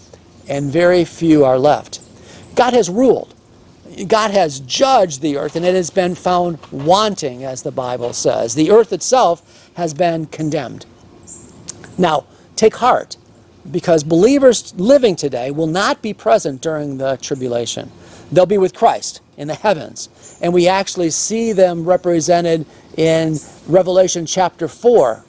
and 0.48 0.70
very 0.70 1.04
few 1.04 1.44
are 1.44 1.58
left. 1.58 2.00
God 2.54 2.74
has 2.74 2.88
ruled. 2.88 3.35
God 4.08 4.30
has 4.30 4.60
judged 4.60 5.20
the 5.20 5.36
earth, 5.36 5.56
and 5.56 5.64
it 5.64 5.74
has 5.74 5.90
been 5.90 6.14
found 6.14 6.58
wanting, 6.70 7.44
as 7.44 7.62
the 7.62 7.72
Bible 7.72 8.12
says. 8.12 8.54
The 8.54 8.70
earth 8.70 8.92
itself 8.92 9.70
has 9.74 9.94
been 9.94 10.26
condemned. 10.26 10.86
Now, 11.98 12.26
take 12.56 12.76
heart, 12.76 13.16
because 13.70 14.04
believers 14.04 14.74
living 14.76 15.16
today 15.16 15.50
will 15.50 15.66
not 15.66 16.02
be 16.02 16.14
present 16.14 16.60
during 16.60 16.98
the 16.98 17.16
tribulation. 17.16 17.90
They'll 18.30 18.46
be 18.46 18.58
with 18.58 18.74
Christ 18.74 19.20
in 19.36 19.48
the 19.48 19.54
heavens. 19.54 20.08
And 20.40 20.52
we 20.52 20.68
actually 20.68 21.10
see 21.10 21.52
them 21.52 21.84
represented 21.84 22.66
in 22.96 23.38
Revelation 23.66 24.26
chapter 24.26 24.68
4, 24.68 25.24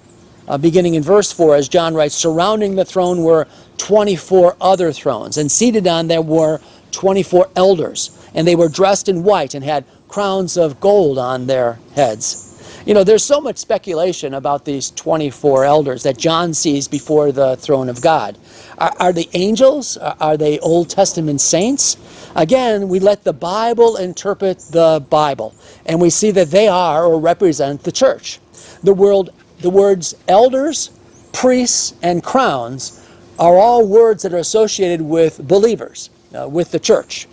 uh, 0.48 0.58
beginning 0.58 0.96
in 0.96 1.04
verse 1.04 1.32
4, 1.32 1.56
as 1.56 1.68
John 1.70 1.94
writes 1.94 2.16
Surrounding 2.16 2.76
the 2.76 2.86
throne 2.86 3.24
were 3.24 3.48
24 3.78 4.58
other 4.60 4.92
thrones, 4.92 5.38
and 5.38 5.52
seated 5.52 5.88
on 5.88 6.08
them 6.08 6.28
were 6.28 6.60
24 6.92 7.50
elders. 7.56 8.30
And 8.34 8.48
they 8.48 8.56
were 8.56 8.70
dressed 8.70 9.10
in 9.10 9.24
white 9.24 9.54
and 9.54 9.64
had 9.64 9.86
crowns 10.08 10.58
of 10.58 10.80
gold 10.80 11.18
on 11.18 11.48
their 11.48 11.80
heads. 11.96 12.48
You 12.86 12.94
know, 12.94 13.04
there's 13.04 13.24
so 13.24 13.42
much 13.42 13.58
speculation 13.58 14.34
about 14.34 14.64
these 14.64 14.92
24 14.92 15.66
elders 15.66 16.04
that 16.04 16.18
John 16.18 16.54
sees 16.54 16.88
before 16.88 17.34
the 17.34 17.58
throne 17.58 17.90
of 17.90 18.02
God. 18.02 18.38
Are, 18.78 18.94
are 19.00 19.14
they 19.14 19.28
angels? 19.34 19.98
Are, 19.98 20.16
are 20.22 20.38
they 20.38 20.58
Old 20.60 20.90
Testament 20.90 21.42
saints? 21.42 21.98
Again, 22.36 22.88
we 22.88 23.00
let 23.00 23.26
the 23.26 23.34
Bible 23.34 23.98
interpret 23.98 24.60
the 24.72 25.06
Bible, 25.10 25.54
and 25.86 26.00
we 26.00 26.10
see 26.10 26.32
that 26.32 26.50
they 26.52 26.70
are 26.70 27.06
or 27.06 27.20
represent 27.20 27.84
the 27.84 27.92
church. 27.92 28.40
The, 28.84 28.94
world, 28.94 29.32
the 29.60 29.70
words 29.70 30.16
elders, 30.28 30.92
priests, 31.34 31.94
and 32.02 32.24
crowns 32.24 33.06
are 33.38 33.58
all 33.58 33.86
words 33.86 34.24
that 34.24 34.34
are 34.34 34.38
associated 34.38 35.02
with 35.02 35.46
believers, 35.48 36.10
uh, 36.38 36.48
with 36.48 36.72
the 36.72 36.80
church. 36.80 37.28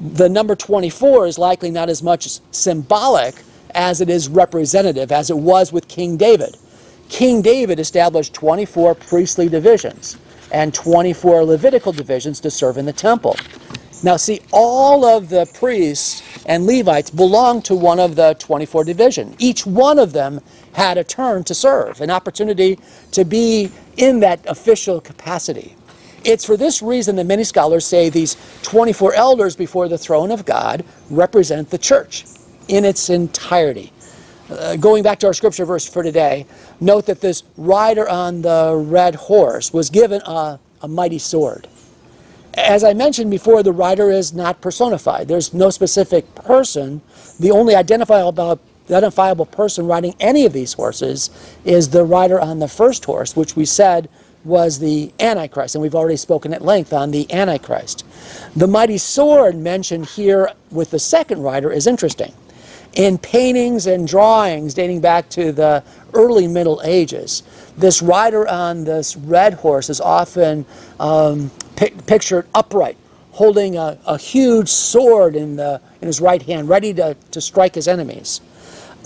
The 0.00 0.28
number 0.28 0.54
24 0.54 1.26
is 1.26 1.38
likely 1.38 1.70
not 1.70 1.88
as 1.88 2.02
much 2.02 2.28
symbolic 2.52 3.34
as 3.74 4.00
it 4.00 4.08
is 4.08 4.28
representative, 4.28 5.12
as 5.12 5.30
it 5.30 5.36
was 5.36 5.72
with 5.72 5.88
King 5.88 6.16
David. 6.16 6.56
King 7.08 7.42
David 7.42 7.80
established 7.80 8.34
24 8.34 8.94
priestly 8.94 9.48
divisions 9.48 10.16
and 10.52 10.72
24 10.72 11.44
Levitical 11.44 11.92
divisions 11.92 12.40
to 12.40 12.50
serve 12.50 12.78
in 12.78 12.86
the 12.86 12.92
temple. 12.92 13.36
Now, 14.02 14.16
see, 14.16 14.40
all 14.52 15.04
of 15.04 15.28
the 15.28 15.46
priests 15.54 16.22
and 16.46 16.66
Levites 16.66 17.10
belonged 17.10 17.64
to 17.66 17.74
one 17.74 17.98
of 17.98 18.14
the 18.14 18.34
24 18.38 18.84
divisions. 18.84 19.34
Each 19.38 19.66
one 19.66 19.98
of 19.98 20.12
them 20.12 20.40
had 20.72 20.96
a 20.98 21.04
turn 21.04 21.42
to 21.44 21.54
serve, 21.54 22.00
an 22.00 22.10
opportunity 22.10 22.78
to 23.10 23.24
be 23.24 23.70
in 23.96 24.20
that 24.20 24.40
official 24.46 25.00
capacity. 25.00 25.74
It's 26.28 26.44
for 26.44 26.58
this 26.58 26.82
reason 26.82 27.16
that 27.16 27.24
many 27.24 27.42
scholars 27.42 27.86
say 27.86 28.10
these 28.10 28.36
24 28.62 29.14
elders 29.14 29.56
before 29.56 29.88
the 29.88 29.96
throne 29.96 30.30
of 30.30 30.44
God 30.44 30.84
represent 31.08 31.70
the 31.70 31.78
church 31.78 32.26
in 32.68 32.84
its 32.84 33.08
entirety. 33.08 33.94
Uh, 34.50 34.76
going 34.76 35.02
back 35.02 35.18
to 35.20 35.26
our 35.26 35.32
scripture 35.32 35.64
verse 35.64 35.88
for 35.88 36.02
today, 36.02 36.44
note 36.80 37.06
that 37.06 37.22
this 37.22 37.44
rider 37.56 38.06
on 38.06 38.42
the 38.42 38.74
red 38.76 39.14
horse 39.14 39.72
was 39.72 39.88
given 39.88 40.20
a, 40.26 40.60
a 40.82 40.88
mighty 40.88 41.18
sword. 41.18 41.66
As 42.52 42.84
I 42.84 42.92
mentioned 42.92 43.30
before, 43.30 43.62
the 43.62 43.72
rider 43.72 44.10
is 44.10 44.34
not 44.34 44.60
personified. 44.60 45.28
There's 45.28 45.54
no 45.54 45.70
specific 45.70 46.34
person. 46.34 47.00
The 47.40 47.52
only 47.52 47.74
identifiable, 47.74 48.60
identifiable 48.84 49.46
person 49.46 49.86
riding 49.86 50.14
any 50.20 50.44
of 50.44 50.52
these 50.52 50.74
horses 50.74 51.30
is 51.64 51.88
the 51.88 52.04
rider 52.04 52.38
on 52.38 52.58
the 52.58 52.68
first 52.68 53.06
horse, 53.06 53.34
which 53.34 53.56
we 53.56 53.64
said 53.64 54.10
was 54.48 54.80
the 54.80 55.12
Antichrist, 55.20 55.76
and 55.76 55.82
we've 55.82 55.94
already 55.94 56.16
spoken 56.16 56.52
at 56.54 56.62
length 56.62 56.92
on 56.92 57.12
the 57.12 57.32
Antichrist. 57.32 58.04
The 58.56 58.66
mighty 58.66 58.98
sword 58.98 59.56
mentioned 59.56 60.06
here 60.06 60.50
with 60.70 60.90
the 60.90 60.98
second 60.98 61.42
rider 61.42 61.70
is 61.70 61.86
interesting. 61.86 62.32
In 62.94 63.18
paintings 63.18 63.86
and 63.86 64.08
drawings 64.08 64.74
dating 64.74 65.02
back 65.02 65.28
to 65.30 65.52
the 65.52 65.84
early 66.14 66.48
Middle 66.48 66.80
Ages, 66.82 67.42
this 67.76 68.02
rider 68.02 68.48
on 68.48 68.84
this 68.84 69.16
red 69.16 69.54
horse 69.54 69.90
is 69.90 70.00
often 70.00 70.66
um, 70.98 71.50
pi- 71.76 71.92
pictured 72.06 72.46
upright, 72.54 72.96
holding 73.32 73.76
a, 73.76 73.98
a 74.06 74.18
huge 74.18 74.68
sword 74.68 75.36
in, 75.36 75.56
the, 75.56 75.80
in 76.00 76.06
his 76.06 76.20
right 76.20 76.42
hand, 76.42 76.68
ready 76.68 76.94
to, 76.94 77.16
to 77.30 77.40
strike 77.40 77.74
his 77.76 77.86
enemies. 77.86 78.40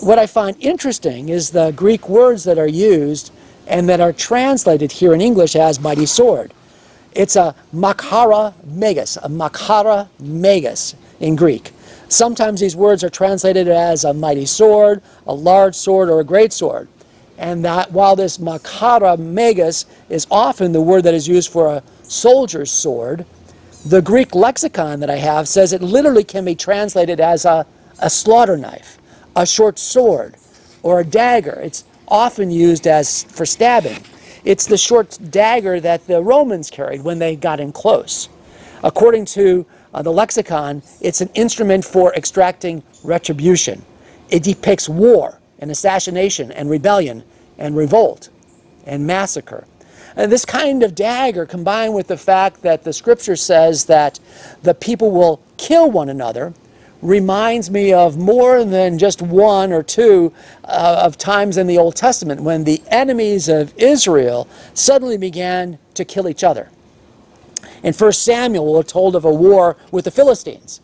What 0.00 0.18
I 0.18 0.26
find 0.26 0.56
interesting 0.60 1.28
is 1.28 1.50
the 1.50 1.72
Greek 1.72 2.08
words 2.08 2.44
that 2.44 2.58
are 2.58 2.68
used 2.68 3.32
and 3.66 3.88
that 3.88 4.00
are 4.00 4.12
translated 4.12 4.92
here 4.92 5.14
in 5.14 5.20
English 5.20 5.56
as 5.56 5.80
mighty 5.80 6.06
sword. 6.06 6.52
It's 7.14 7.36
a 7.36 7.54
makhara 7.74 8.54
megas, 8.64 9.16
a 9.18 9.28
makhara 9.28 10.08
megas 10.18 10.94
in 11.20 11.36
Greek. 11.36 11.72
Sometimes 12.08 12.60
these 12.60 12.76
words 12.76 13.04
are 13.04 13.10
translated 13.10 13.68
as 13.68 14.04
a 14.04 14.12
mighty 14.12 14.46
sword, 14.46 15.02
a 15.26 15.34
large 15.34 15.74
sword, 15.74 16.10
or 16.10 16.20
a 16.20 16.24
great 16.24 16.52
sword. 16.52 16.88
And 17.38 17.64
that 17.64 17.90
while 17.90 18.16
this 18.16 18.38
makhara 18.38 19.18
megas 19.18 19.86
is 20.08 20.26
often 20.30 20.72
the 20.72 20.80
word 20.80 21.04
that 21.04 21.14
is 21.14 21.26
used 21.26 21.50
for 21.50 21.68
a 21.68 21.82
soldier's 22.02 22.70
sword, 22.70 23.24
the 23.86 24.02
Greek 24.02 24.34
lexicon 24.34 25.00
that 25.00 25.10
I 25.10 25.16
have 25.16 25.48
says 25.48 25.72
it 25.72 25.82
literally 25.82 26.24
can 26.24 26.44
be 26.44 26.54
translated 26.54 27.18
as 27.20 27.44
a, 27.44 27.66
a 27.98 28.08
slaughter 28.08 28.56
knife, 28.56 28.98
a 29.34 29.44
short 29.44 29.78
sword, 29.78 30.36
or 30.82 31.00
a 31.00 31.04
dagger. 31.04 31.60
It's 31.62 31.84
often 32.12 32.50
used 32.50 32.86
as 32.86 33.24
for 33.24 33.46
stabbing. 33.46 34.04
It's 34.44 34.66
the 34.66 34.76
short 34.76 35.18
dagger 35.30 35.80
that 35.80 36.06
the 36.06 36.22
Romans 36.22 36.70
carried 36.70 37.02
when 37.02 37.18
they 37.18 37.34
got 37.34 37.58
in 37.58 37.72
close. 37.72 38.28
According 38.84 39.24
to 39.26 39.64
uh, 39.94 40.02
the 40.02 40.12
lexicon, 40.12 40.82
it's 41.00 41.20
an 41.20 41.30
instrument 41.34 41.84
for 41.84 42.14
extracting 42.14 42.82
retribution. 43.02 43.84
It 44.28 44.42
depicts 44.42 44.88
war 44.88 45.40
and 45.58 45.70
assassination 45.70 46.52
and 46.52 46.68
rebellion 46.68 47.24
and 47.58 47.76
revolt 47.76 48.28
and 48.84 49.06
massacre. 49.06 49.64
And 50.14 50.30
this 50.30 50.44
kind 50.44 50.82
of 50.82 50.94
dagger, 50.94 51.46
combined 51.46 51.94
with 51.94 52.08
the 52.08 52.18
fact 52.18 52.62
that 52.62 52.84
the 52.84 52.92
scripture 52.92 53.36
says 53.36 53.86
that 53.86 54.20
the 54.62 54.74
people 54.74 55.10
will 55.10 55.40
kill 55.56 55.90
one 55.90 56.10
another, 56.10 56.52
reminds 57.02 57.70
me 57.70 57.92
of 57.92 58.16
more 58.16 58.64
than 58.64 58.98
just 58.98 59.20
one 59.20 59.72
or 59.72 59.82
two 59.82 60.32
uh, 60.64 61.02
of 61.04 61.18
times 61.18 61.56
in 61.58 61.66
the 61.66 61.76
Old 61.76 61.96
Testament 61.96 62.40
when 62.40 62.64
the 62.64 62.80
enemies 62.86 63.48
of 63.48 63.76
Israel 63.76 64.48
suddenly 64.72 65.18
began 65.18 65.78
to 65.94 66.04
kill 66.04 66.28
each 66.28 66.44
other. 66.44 66.70
In 67.82 67.92
1 67.92 68.12
Samuel, 68.12 68.72
we're 68.72 68.84
told 68.84 69.16
of 69.16 69.24
a 69.24 69.32
war 69.32 69.76
with 69.90 70.04
the 70.04 70.10
Philistines. 70.10 70.80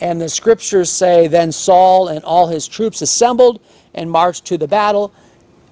And 0.00 0.20
the 0.20 0.28
scriptures 0.28 0.90
say, 0.90 1.26
Then 1.26 1.52
Saul 1.52 2.08
and 2.08 2.24
all 2.24 2.46
his 2.46 2.66
troops 2.66 3.02
assembled 3.02 3.60
and 3.94 4.10
marched 4.10 4.46
to 4.46 4.56
the 4.56 4.68
battle, 4.68 5.12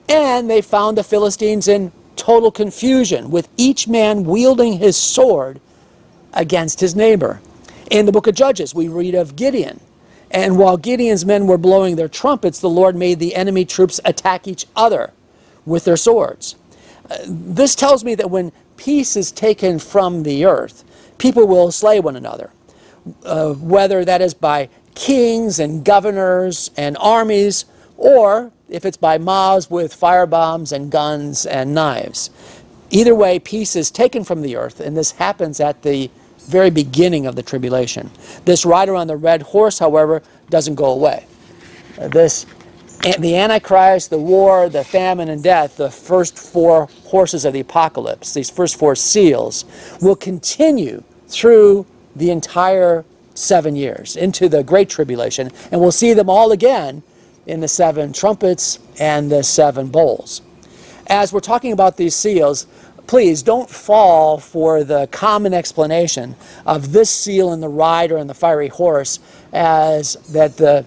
and 0.09 0.51
they 0.51 0.61
found 0.61 0.99
the 0.99 1.05
Philistines 1.05 1.69
in 1.69 1.93
total 2.17 2.51
confusion, 2.51 3.31
with 3.31 3.49
each 3.57 3.87
man 3.89 4.25
wielding 4.25 4.79
his 4.79 4.97
sword 4.97 5.61
against 6.33 6.81
his 6.81 6.95
neighbor. 6.97 7.41
In 7.91 8.07
the 8.07 8.13
book 8.13 8.27
of 8.27 8.35
Judges, 8.35 8.75
we 8.75 8.89
read 8.89 9.15
of 9.15 9.37
Gideon. 9.37 9.81
And 10.31 10.59
while 10.59 10.77
Gideon's 10.77 11.25
men 11.25 11.47
were 11.47 11.59
blowing 11.59 11.97
their 11.97 12.09
trumpets, 12.09 12.61
the 12.61 12.69
Lord 12.69 12.97
made 12.97 13.21
the 13.21 13.35
enemy 13.35 13.65
troops 13.65 14.01
attack 14.05 14.49
each 14.49 14.67
other 14.75 15.13
with 15.65 15.85
their 15.85 15.97
swords. 15.97 16.57
Uh, 17.09 17.19
this 17.27 17.75
tells 17.75 18.03
me 18.03 18.15
that 18.17 18.31
when 18.31 18.51
peace 18.77 19.17
is 19.17 19.31
taken 19.31 19.79
from 19.79 20.25
the 20.25 20.45
earth, 20.45 20.85
people 21.19 21.47
will 21.47 21.71
slay 21.71 22.01
one 22.01 22.17
another, 22.17 22.51
uh, 23.25 23.53
whether 23.53 24.05
that 24.05 24.21
is 24.21 24.35
by 24.35 24.69
kings 24.95 25.61
and 25.61 25.85
governors 25.85 26.71
and 26.77 26.97
armies, 26.99 27.67
or 27.97 28.51
if 28.69 28.85
it's 28.85 28.97
by 28.97 29.17
mobs 29.17 29.71
with 29.71 29.95
fire 29.95 30.27
bombs 30.27 30.73
and 30.73 30.91
guns 30.91 31.47
and 31.47 31.73
knives. 31.73 32.31
Either 32.91 33.15
way, 33.15 33.39
peace 33.39 33.77
is 33.77 33.91
taken 33.91 34.25
from 34.25 34.43
the 34.43 34.57
earth, 34.57 34.81
and 34.81 34.97
this 34.97 35.13
happens 35.13 35.61
at 35.61 35.83
the 35.83 36.11
very 36.47 36.71
beginning 36.71 37.27
of 37.27 37.37
the 37.37 37.43
tribulation. 37.43 38.11
This 38.45 38.65
rider 38.65 38.95
on 38.95 39.07
the 39.07 39.17
red 39.17 39.43
horse, 39.43 39.79
however, 39.79 40.23
doesn't 40.51 40.77
go 40.77 40.87
away. 40.87 41.27
Uh, 41.99 42.09
this 42.09 42.47
the 43.19 43.37
Antichrist, 43.37 44.11
the 44.11 44.19
war, 44.19 44.69
the 44.69 44.83
famine, 44.83 45.29
and 45.29 45.43
death, 45.43 45.77
the 45.77 45.91
first 45.91 46.37
four 46.39 46.87
horses 47.05 47.45
of 47.45 47.53
the 47.53 47.61
apocalypse, 47.61 48.35
these 48.35 48.51
first 48.51 48.77
four 48.77 48.97
seals, 48.97 49.65
will 50.01 50.17
continue 50.17 51.05
through 51.29 51.87
the 52.17 52.31
entire 52.31 53.05
seven 53.35 53.77
years 53.77 54.17
into 54.17 54.49
the 54.49 54.65
Great 54.65 54.89
Tribulation, 54.89 55.51
and 55.71 55.81
we'll 55.81 55.93
see 55.93 56.15
them 56.15 56.29
all 56.29 56.53
again 56.53 57.03
in 57.47 57.61
the 57.61 57.69
seven 57.69 58.13
trumpets 58.13 58.81
and 58.99 59.31
the 59.31 59.43
seven 59.43 59.89
bowls. 59.89 60.43
As 61.07 61.33
we're 61.33 61.41
talking 61.41 61.73
about 61.73 61.97
these 61.97 62.17
seals, 62.17 62.67
please 63.07 63.43
don't 63.43 63.71
fall 63.71 64.39
for 64.39 64.85
the 64.85 65.07
common 65.09 65.55
explanation 65.55 66.35
of 66.67 66.93
this 66.93 67.11
seal 67.11 67.53
and 67.53 67.63
the 67.63 67.69
rider 67.69 68.17
and 68.17 68.29
the 68.29 68.35
fiery 68.35 68.69
horse 68.69 69.21
as 69.53 70.15
that 70.33 70.57
the 70.57 70.85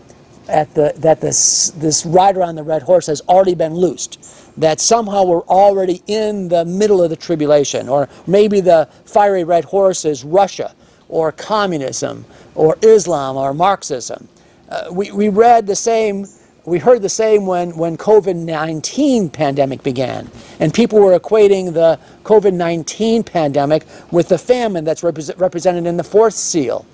at 0.50 0.74
the, 0.74 0.94
that 0.98 1.22
this, 1.22 1.72
this 1.78 2.06
rider 2.06 2.42
on 2.42 2.56
the 2.56 2.64
red 2.64 2.82
horse 2.82 3.06
has 3.06 3.22
already 3.22 3.56
been 3.56 3.76
loosed. 3.76 4.20
That 4.58 4.82
somehow 4.82 5.24
we're 5.24 5.42
already 5.42 6.02
in 6.08 6.50
the 6.50 6.66
middle 6.66 7.02
of 7.02 7.10
the 7.10 7.16
tribulation. 7.16 7.88
Or 7.88 8.10
maybe 8.28 8.60
the 8.60 8.90
fiery 9.06 9.44
red 9.44 9.66
horse 9.66 10.06
is 10.06 10.24
Russia, 10.24 10.76
or 11.08 11.32
communism, 11.32 12.26
or 12.56 12.78
Islam, 12.82 13.38
or 13.38 13.54
Marxism. 13.54 14.28
Uh, 14.70 14.90
we, 14.92 15.12
we 15.12 15.30
read 15.30 15.66
the 15.66 15.76
same, 15.76 16.26
we 16.70 16.80
heard 16.80 17.02
the 17.02 17.10
same 17.10 17.46
when, 17.46 17.76
when 17.76 17.98
COVID 17.98 18.36
19 18.36 19.30
pandemic 19.30 19.84
began. 19.84 20.30
And 20.60 20.74
people 20.74 21.00
were 21.00 21.18
equating 21.18 21.74
the 21.74 22.00
COVID 22.24 22.54
19 22.54 23.24
pandemic 23.24 23.86
with 24.12 24.30
the 24.30 24.38
famine 24.38 24.84
that's 24.84 25.02
repre- 25.02 25.38
represented 25.40 25.86
in 25.86 25.98
the 25.98 26.04
fourth 26.04 26.36
seal 26.36 26.86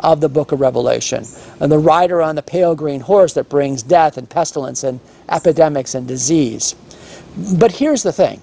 of 0.00 0.20
the 0.20 0.28
book 0.28 0.52
of 0.52 0.60
Revelation. 0.60 1.24
And 1.60 1.70
the 1.70 1.78
rider 1.78 2.20
on 2.20 2.34
the 2.34 2.42
pale 2.42 2.74
green 2.74 3.00
horse 3.00 3.34
that 3.34 3.48
brings 3.48 3.82
death 3.82 4.16
and 4.18 4.28
pestilence 4.28 4.82
and 4.82 5.00
epidemics 5.28 5.94
and 5.94 6.08
disease. 6.08 6.74
But 7.58 7.72
here's 7.72 8.02
the 8.02 8.12
thing 8.12 8.40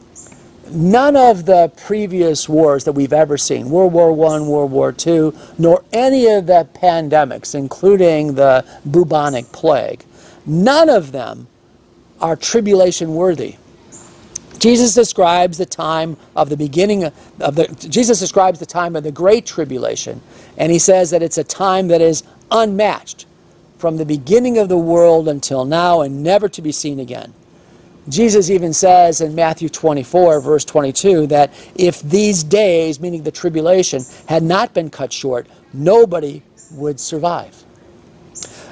none 0.70 1.15
of 1.15 1.46
the 1.46 1.72
previous 1.77 2.50
wars 2.50 2.84
that 2.84 2.91
we've 2.91 3.13
ever 3.13 3.38
seen, 3.38 3.70
World 3.70 3.94
War 3.94 4.12
I, 4.12 4.39
World 4.41 4.72
War 4.72 4.94
II, 5.05 5.31
nor 5.57 5.83
any 5.94 6.27
of 6.27 6.46
the 6.46 6.68
pandemics, 6.74 7.55
including 7.55 8.35
the 8.35 8.66
bubonic 8.85 9.51
plague, 9.51 10.03
none 10.48 10.90
of 10.90 11.12
them 11.12 11.48
are 12.22 12.36
tribulation 12.36 13.14
worthy. 13.14 13.55
Jesus 14.60 14.96
describes 14.96 15.57
the 15.57 15.66
time 15.66 16.18
of 16.36 16.50
the 16.50 16.57
beginning 16.57 17.03
of 17.05 17.55
the 17.55 17.68
Jesus 17.90 18.20
describes 18.20 18.60
the 18.60 18.66
time 18.66 18.96
of 18.96 19.03
the 19.03 19.12
great 19.12 19.46
tribulation 19.46 20.22
and 20.57 20.72
he 20.72 20.79
says 20.79 21.12
that 21.12 21.22
it's 21.22 21.38
a 21.38 21.44
time 21.44 21.88
that 21.90 22.01
is 22.01 22.24
unmatched 22.51 23.25
from 23.77 23.98
the 23.98 24.05
beginning 24.05 24.57
of 24.57 24.70
the 24.70 24.77
world 24.77 25.27
until 25.27 25.66
now 25.66 26.01
and 26.01 26.24
never 26.24 26.50
to 26.50 26.62
be 26.62 26.72
seen 26.72 27.00
again. 27.00 27.33
Jesus 28.10 28.50
even 28.50 28.74
says 28.74 29.22
in 29.22 29.36
Matthew 29.36 29.70
24 29.70 30.42
verse 30.42 30.66
22 30.66 31.27
that 31.27 31.53
if 31.75 32.01
these 32.01 32.44
days 32.44 33.00
meaning 33.00 33.24
the 33.24 33.31
tribulation 33.31 34.03
had 34.27 34.42
not 34.42 34.74
been 34.74 34.90
cut 34.90 35.14
short 35.14 35.48
nobody 35.74 36.42
would 36.72 37.00
survive. 37.00 37.64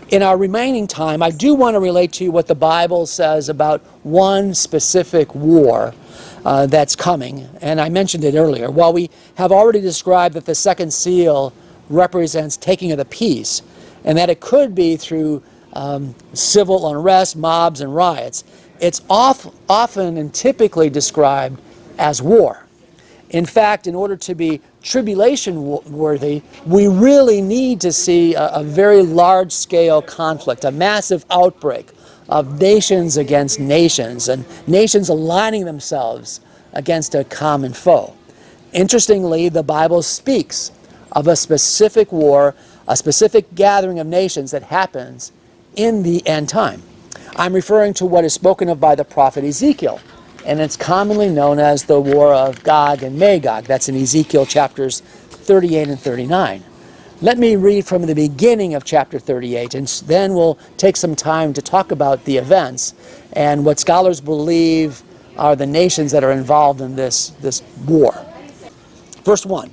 In 0.10 0.22
our 0.22 0.38
remaining 0.38 0.86
time, 0.86 1.24
I 1.24 1.32
do 1.32 1.56
want 1.56 1.74
to 1.74 1.80
relate 1.80 2.14
to 2.14 2.24
you 2.24 2.32
what 2.32 2.46
the 2.46 2.54
Bible 2.54 3.08
says 3.08 3.50
about 3.50 3.82
one 4.04 4.54
specific 4.54 5.34
war 5.34 5.96
uh, 6.46 6.68
that's 6.68 6.96
coming, 6.96 7.50
and 7.60 7.82
I 7.82 7.90
mentioned 7.90 8.24
it 8.24 8.36
earlier. 8.36 8.70
While 8.70 8.94
we 8.94 9.10
have 9.34 9.52
already 9.52 9.82
described 9.82 10.36
that 10.36 10.46
the 10.46 10.54
second 10.54 10.94
seal 10.94 11.54
represents 11.90 12.56
taking 12.56 12.92
of 12.92 13.00
the 13.00 13.06
peace, 13.06 13.64
and 14.04 14.16
that 14.16 14.30
it 14.30 14.42
could 14.42 14.76
be 14.76 14.96
through 14.96 15.42
um, 15.74 16.14
civil 16.34 16.88
unrest, 16.88 17.36
mobs, 17.36 17.82
and 17.82 17.96
riots, 17.96 18.44
it's 18.80 19.02
off, 19.10 19.48
often 19.68 20.18
and 20.18 20.32
typically 20.36 20.88
described 20.88 21.60
as 21.98 22.22
war. 22.22 22.64
In 23.32 23.48
fact, 23.48 23.88
in 23.88 23.96
order 23.96 24.16
to 24.18 24.36
be 24.36 24.62
tribulation 24.86 25.66
worthy, 25.66 26.42
we 26.66 26.88
really 26.88 27.42
need 27.42 27.82
to 27.82 27.92
see 27.92 28.36
a, 28.36 28.48
a 28.50 28.64
very 28.64 29.02
large 29.02 29.52
scale 29.52 30.02
conflict, 30.02 30.64
a 30.64 30.72
massive 30.72 31.26
outbreak 31.32 31.90
of 32.30 32.62
nations 32.62 33.18
against 33.18 33.60
nations, 33.60 34.30
and 34.30 34.46
nations 34.68 35.10
aligning 35.10 35.66
themselves 35.66 36.40
against 36.74 37.16
a 37.16 37.24
common 37.24 37.74
foe. 37.74 38.16
Interestingly, 38.74 39.50
the 39.50 39.64
Bible 39.64 40.02
speaks 40.02 40.72
of 41.12 41.28
a 41.28 41.36
specific 41.36 42.12
war, 42.12 42.56
a 42.88 42.96
specific 42.96 43.54
gathering 43.56 44.00
of 44.00 44.08
nations 44.08 44.52
that 44.52 44.64
happens 44.64 45.32
in 45.76 46.04
the 46.04 46.26
end 46.28 46.48
time. 46.48 46.82
I'm 47.36 47.54
referring 47.54 47.94
to 47.96 48.06
what 48.06 48.24
is 48.24 48.34
spoken 48.34 48.70
of 48.70 48.80
by 48.80 48.96
the 48.96 49.04
prophet 49.04 49.44
Ezekiel 49.44 50.00
and 50.46 50.60
it's 50.60 50.78
commonly 50.78 51.30
known 51.30 51.58
as 51.60 51.84
the 51.84 52.00
War 52.00 52.34
of 52.34 52.64
Gog 52.64 53.02
and 53.02 53.18
Magog. 53.18 53.66
That's 53.66 53.90
in 53.90 53.96
Ezekiel 53.96 54.46
chapters 54.46 55.02
38 55.02 55.88
and 55.90 56.00
39. 56.00 56.64
Let 57.22 57.40
me 57.40 57.56
read 57.56 57.86
from 57.86 58.06
the 58.06 58.14
beginning 58.14 58.76
of 58.76 58.84
chapter 58.84 59.18
38, 59.18 59.74
and 59.74 59.88
then 60.06 60.36
we'll 60.36 60.60
take 60.78 60.98
some 60.98 61.16
time 61.16 61.54
to 61.54 61.62
talk 61.62 61.92
about 61.92 62.26
the 62.26 62.38
events 62.38 62.94
and 63.34 63.66
what 63.66 63.80
scholars 63.80 64.22
believe 64.22 65.02
are 65.38 65.56
the 65.56 65.66
nations 65.66 66.12
that 66.12 66.24
are 66.24 66.32
involved 66.32 66.80
in 66.80 66.96
this, 66.96 67.30
this 67.42 67.64
war. 67.88 68.14
Verse 69.24 69.46
1 69.46 69.72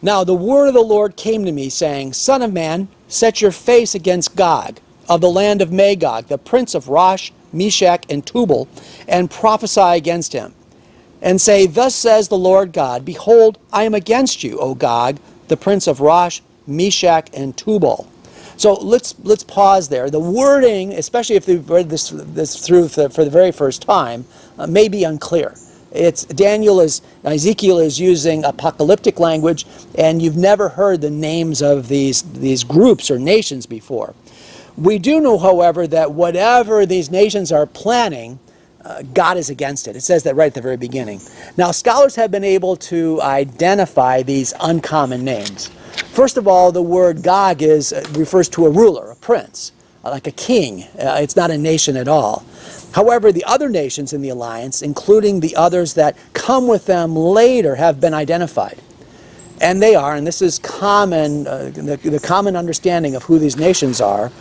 Now 0.00 0.24
the 0.24 0.34
word 0.34 0.68
of 0.68 0.74
the 0.74 0.80
Lord 0.80 1.16
came 1.16 1.44
to 1.44 1.52
me, 1.52 1.68
saying, 1.68 2.14
Son 2.14 2.40
of 2.40 2.52
man, 2.52 2.88
set 3.08 3.42
your 3.42 3.52
face 3.52 3.94
against 3.94 4.34
Gog 4.34 4.78
of 5.08 5.20
the 5.20 5.30
land 5.30 5.60
of 5.60 5.70
Magog, 5.70 6.26
the 6.28 6.38
prince 6.38 6.74
of 6.74 6.88
Rosh 6.88 7.30
Meshech, 7.52 8.06
and 8.10 8.26
Tubal, 8.26 8.68
and 9.08 9.30
prophesy 9.30 9.80
against 9.80 10.32
him, 10.32 10.54
and 11.22 11.40
say, 11.40 11.66
Thus 11.66 11.94
says 11.94 12.28
the 12.28 12.38
Lord 12.38 12.72
God, 12.72 13.04
Behold, 13.04 13.58
I 13.72 13.84
am 13.84 13.94
against 13.94 14.44
you, 14.44 14.58
O 14.58 14.74
Gog, 14.74 15.18
the 15.48 15.56
prince 15.56 15.86
of 15.86 16.00
Rosh, 16.00 16.40
Meshech, 16.66 17.30
and 17.34 17.56
Tubal. 17.56 18.10
So 18.56 18.74
let's 18.74 19.14
let's 19.22 19.44
pause 19.44 19.88
there. 19.88 20.08
The 20.10 20.20
wording, 20.20 20.94
especially 20.94 21.36
if 21.36 21.46
you've 21.46 21.68
read 21.68 21.90
this 21.90 22.10
this 22.10 22.66
through 22.66 22.88
for 22.88 23.08
the 23.08 23.30
very 23.30 23.52
first 23.52 23.82
time, 23.82 24.24
uh, 24.58 24.66
may 24.66 24.88
be 24.88 25.04
unclear. 25.04 25.54
It's 25.92 26.24
Daniel 26.24 26.80
is 26.80 27.02
Ezekiel 27.24 27.78
is 27.78 28.00
using 28.00 28.44
apocalyptic 28.44 29.20
language, 29.20 29.66
and 29.96 30.22
you've 30.22 30.36
never 30.36 30.70
heard 30.70 31.00
the 31.02 31.10
names 31.10 31.62
of 31.62 31.88
these 31.88 32.22
these 32.22 32.64
groups 32.64 33.10
or 33.10 33.18
nations 33.18 33.66
before. 33.66 34.14
We 34.76 34.98
do 34.98 35.20
know, 35.20 35.38
however, 35.38 35.86
that 35.88 36.12
whatever 36.12 36.86
these 36.86 37.10
nations 37.10 37.52
are 37.52 37.66
planning, 37.66 38.38
uh, 38.84 39.02
God 39.14 39.36
is 39.38 39.50
against 39.50 39.88
it. 39.88 39.96
It 39.96 40.02
says 40.02 40.24
that 40.24 40.36
right 40.36 40.48
at 40.48 40.54
the 40.54 40.62
very 40.62 40.76
beginning. 40.76 41.20
Now, 41.56 41.72
scholars 41.72 42.16
have 42.16 42.30
been 42.30 42.44
able 42.44 42.76
to 42.76 43.20
identify 43.22 44.22
these 44.22 44.54
uncommon 44.60 45.24
names. 45.24 45.68
First 46.12 46.36
of 46.38 46.48
all, 46.48 46.72
the 46.72 46.82
word 46.82 47.22
Gog 47.22 47.62
is, 47.62 47.92
uh, 47.92 48.04
refers 48.12 48.48
to 48.50 48.66
a 48.66 48.70
ruler, 48.70 49.10
a 49.12 49.16
prince. 49.16 49.72
like 50.04 50.26
a 50.26 50.32
king. 50.32 50.84
Uh, 50.98 51.18
it's 51.22 51.36
not 51.36 51.50
a 51.50 51.58
nation 51.58 51.96
at 51.96 52.08
all. 52.08 52.44
However, 52.92 53.32
the 53.32 53.44
other 53.44 53.68
nations 53.68 54.12
in 54.12 54.22
the 54.22 54.30
alliance, 54.30 54.82
including 54.82 55.40
the 55.40 55.56
others 55.56 55.94
that 55.94 56.16
come 56.34 56.68
with 56.68 56.86
them 56.86 57.16
later, 57.16 57.76
have 57.76 58.00
been 58.00 58.14
identified. 58.14 58.78
And 59.60 59.82
they 59.82 59.94
are, 59.96 60.14
and 60.16 60.26
this 60.26 60.42
is 60.42 60.58
common, 60.60 61.46
uh, 61.46 61.70
the, 61.74 61.96
the 61.96 62.20
common 62.20 62.56
understanding 62.56 63.16
of 63.16 63.24
who 63.24 63.38
these 63.38 63.56
nations 63.56 64.00
are, 64.00 64.32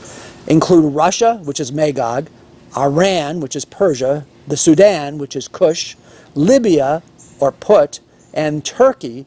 include 0.47 0.93
Russia, 0.93 1.41
which 1.43 1.59
is 1.59 1.71
Magog, 1.71 2.29
Iran, 2.77 3.39
which 3.39 3.55
is 3.55 3.65
Persia, 3.65 4.25
the 4.47 4.57
Sudan, 4.57 5.17
which 5.17 5.35
is 5.35 5.47
Cush, 5.47 5.95
Libya, 6.35 7.01
or 7.39 7.51
Put, 7.51 7.99
and 8.33 8.63
Turkey, 8.63 9.25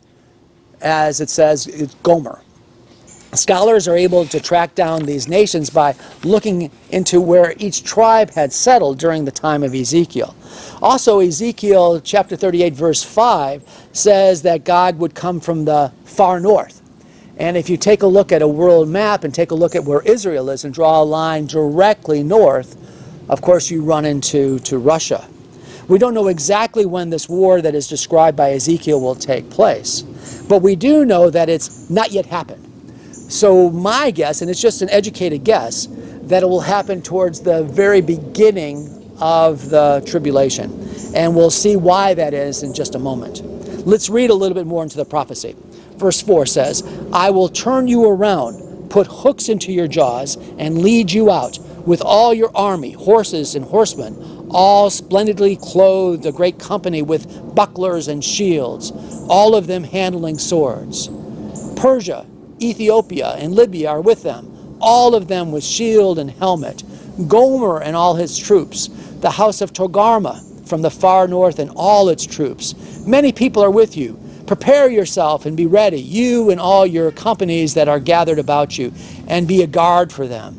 as 0.81 1.20
it 1.20 1.31
says, 1.31 1.66
it's 1.66 1.94
Gomer. 2.02 2.40
Scholars 3.35 3.87
are 3.87 3.96
able 3.96 4.24
to 4.26 4.40
track 4.40 4.74
down 4.74 5.04
these 5.04 5.28
nations 5.28 5.68
by 5.68 5.94
looking 6.24 6.70
into 6.90 7.20
where 7.20 7.54
each 7.59 7.85
tribe 7.85 8.31
had 8.31 8.52
settled 8.52 8.98
during 8.98 9.26
the 9.26 9.31
time 9.31 9.62
of 9.62 9.74
Ezekiel. 9.74 10.35
Also, 10.81 11.20
Ezekiel 11.20 12.00
chapter 12.00 12.37
38, 12.37 12.72
verse 12.72 13.02
5 13.02 13.62
says 13.92 14.42
that 14.42 14.64
God 14.64 14.98
would 14.98 15.14
come 15.14 15.40
from 15.40 15.66
the 15.66 15.92
far 16.04 16.40
north. 16.40 16.81
And 17.38 17.57
if 17.57 17.70
you 17.70 17.77
take 17.77 18.03
a 18.03 18.07
look 18.07 18.33
at 18.33 18.42
a 18.42 18.48
world 18.48 18.88
map 18.88 19.22
and 19.22 19.33
take 19.33 19.53
a 19.53 19.55
look 19.55 19.77
at 19.77 19.85
where 19.85 20.03
Israel 20.03 20.51
is 20.51 20.64
and 20.64 20.74
draw 20.74 21.01
a 21.01 21.05
line 21.05 21.46
directly 21.46 22.22
north, 22.24 22.77
of 23.29 23.40
course 23.40 23.70
you 23.70 23.83
run 23.83 24.05
into 24.05 24.59
to 24.61 24.79
Russia. 24.79 25.27
We 25.87 25.98
don't 25.98 26.14
know 26.14 26.27
exactly 26.27 26.85
when 26.85 27.11
this 27.11 27.29
war 27.29 27.62
that 27.62 27.74
is 27.74 27.87
described 27.87 28.37
by 28.37 28.51
Ezekiel 28.51 29.01
will 29.01 29.14
take 29.14 29.48
place, 29.48 30.03
but 30.48 30.62
we 30.62 30.77
do 30.77 31.05
know 31.05 31.31
that 31.31 31.48
it's 31.48 31.88
not 31.88 32.11
yet 32.11 32.27
happened. 32.27 32.64
So 33.12 33.70
my 33.70 34.11
guess, 34.11 34.42
and 34.42 34.51
it's 34.51 34.61
just 34.61 34.83
an 34.83 34.90
educated 34.90 35.44
guess, 35.44 35.88
that 36.22 36.42
it 36.42 36.46
will 36.46 36.61
happen 36.61 37.01
towards 37.01 37.40
the 37.40 37.62
very 37.64 38.01
beginning 38.01 38.94
of 39.20 39.70
the 39.70 40.03
tribulation. 40.07 40.87
And 41.14 41.35
we'll 41.35 41.51
see 41.51 41.77
why 41.77 42.14
that 42.14 42.35
is 42.35 42.62
in 42.62 42.74
just 42.74 42.94
a 42.94 42.98
moment. 42.98 43.42
Let's 43.87 44.11
read 44.11 44.31
a 44.31 44.35
little 44.35 44.55
bit 44.55 44.66
more 44.66 44.83
into 44.83 44.96
the 44.96 45.05
prophecy. 45.05 45.57
Verse 45.99 46.21
4 46.21 46.47
says, 46.47 46.83
I 47.13 47.31
will 47.31 47.49
turn 47.49 47.89
you 47.89 48.09
around, 48.09 48.91
put 48.91 49.07
hooks 49.07 49.49
into 49.49 49.73
your 49.73 49.89
jaws, 49.89 50.37
and 50.59 50.83
lead 50.83 51.11
you 51.13 51.31
out 51.31 51.59
with 51.87 52.01
all 52.03 52.33
your 52.33 52.51
army, 52.55 52.93
horses 52.93 53.55
and 53.55 53.65
horsemen, 53.65 54.47
all 54.51 54.91
splendidly 54.91 55.57
clothed, 55.57 56.25
a 56.27 56.33
great 56.33 56.59
company 56.59 57.03
with 57.03 57.55
bucklers 57.55 58.09
and 58.09 58.25
shields, 58.25 58.93
all 59.29 59.55
of 59.55 59.67
them 59.67 59.85
handling 59.85 60.39
swords. 60.39 61.09
Persia 61.77 62.27
Ethiopia 62.61 63.35
and 63.39 63.55
Libya 63.55 63.91
are 63.91 64.01
with 64.01 64.23
them, 64.23 64.77
all 64.81 65.15
of 65.15 65.29
them 65.29 65.53
with 65.53 65.65
shield 65.65 66.19
and 66.19 66.31
helmet. 66.31 66.83
Gomer 67.27 67.83
and 67.83 67.97
all 67.97 68.15
his 68.15 68.39
troops, 68.39 68.89
the 69.21 69.31
house 69.31 69.61
of 69.61 69.73
Togarmah 69.73 70.69
from 70.69 70.83
the 70.83 70.91
far 70.91 71.27
north 71.27 71.59
and 71.59 71.71
all 71.75 72.09
its 72.09 72.27
troops. 72.27 72.75
Many 73.07 73.33
people 73.33 73.63
are 73.63 73.71
with 73.71 73.97
you. 73.97 74.21
Prepare 74.49 74.89
yourself 74.89 75.45
and 75.45 75.59
be 75.59 75.67
ready, 75.67 76.01
you 76.01 76.49
and 76.49 76.59
all 76.59 76.87
your 76.87 77.13
companies 77.13 77.75
that 77.75 77.87
are 77.87 78.01
gathered 78.01 78.39
about 78.39 78.79
you, 78.79 78.95
and 79.27 79.47
be 79.47 79.63
a 79.63 79.67
guard 79.67 80.11
for 80.11 80.27
them. 80.27 80.59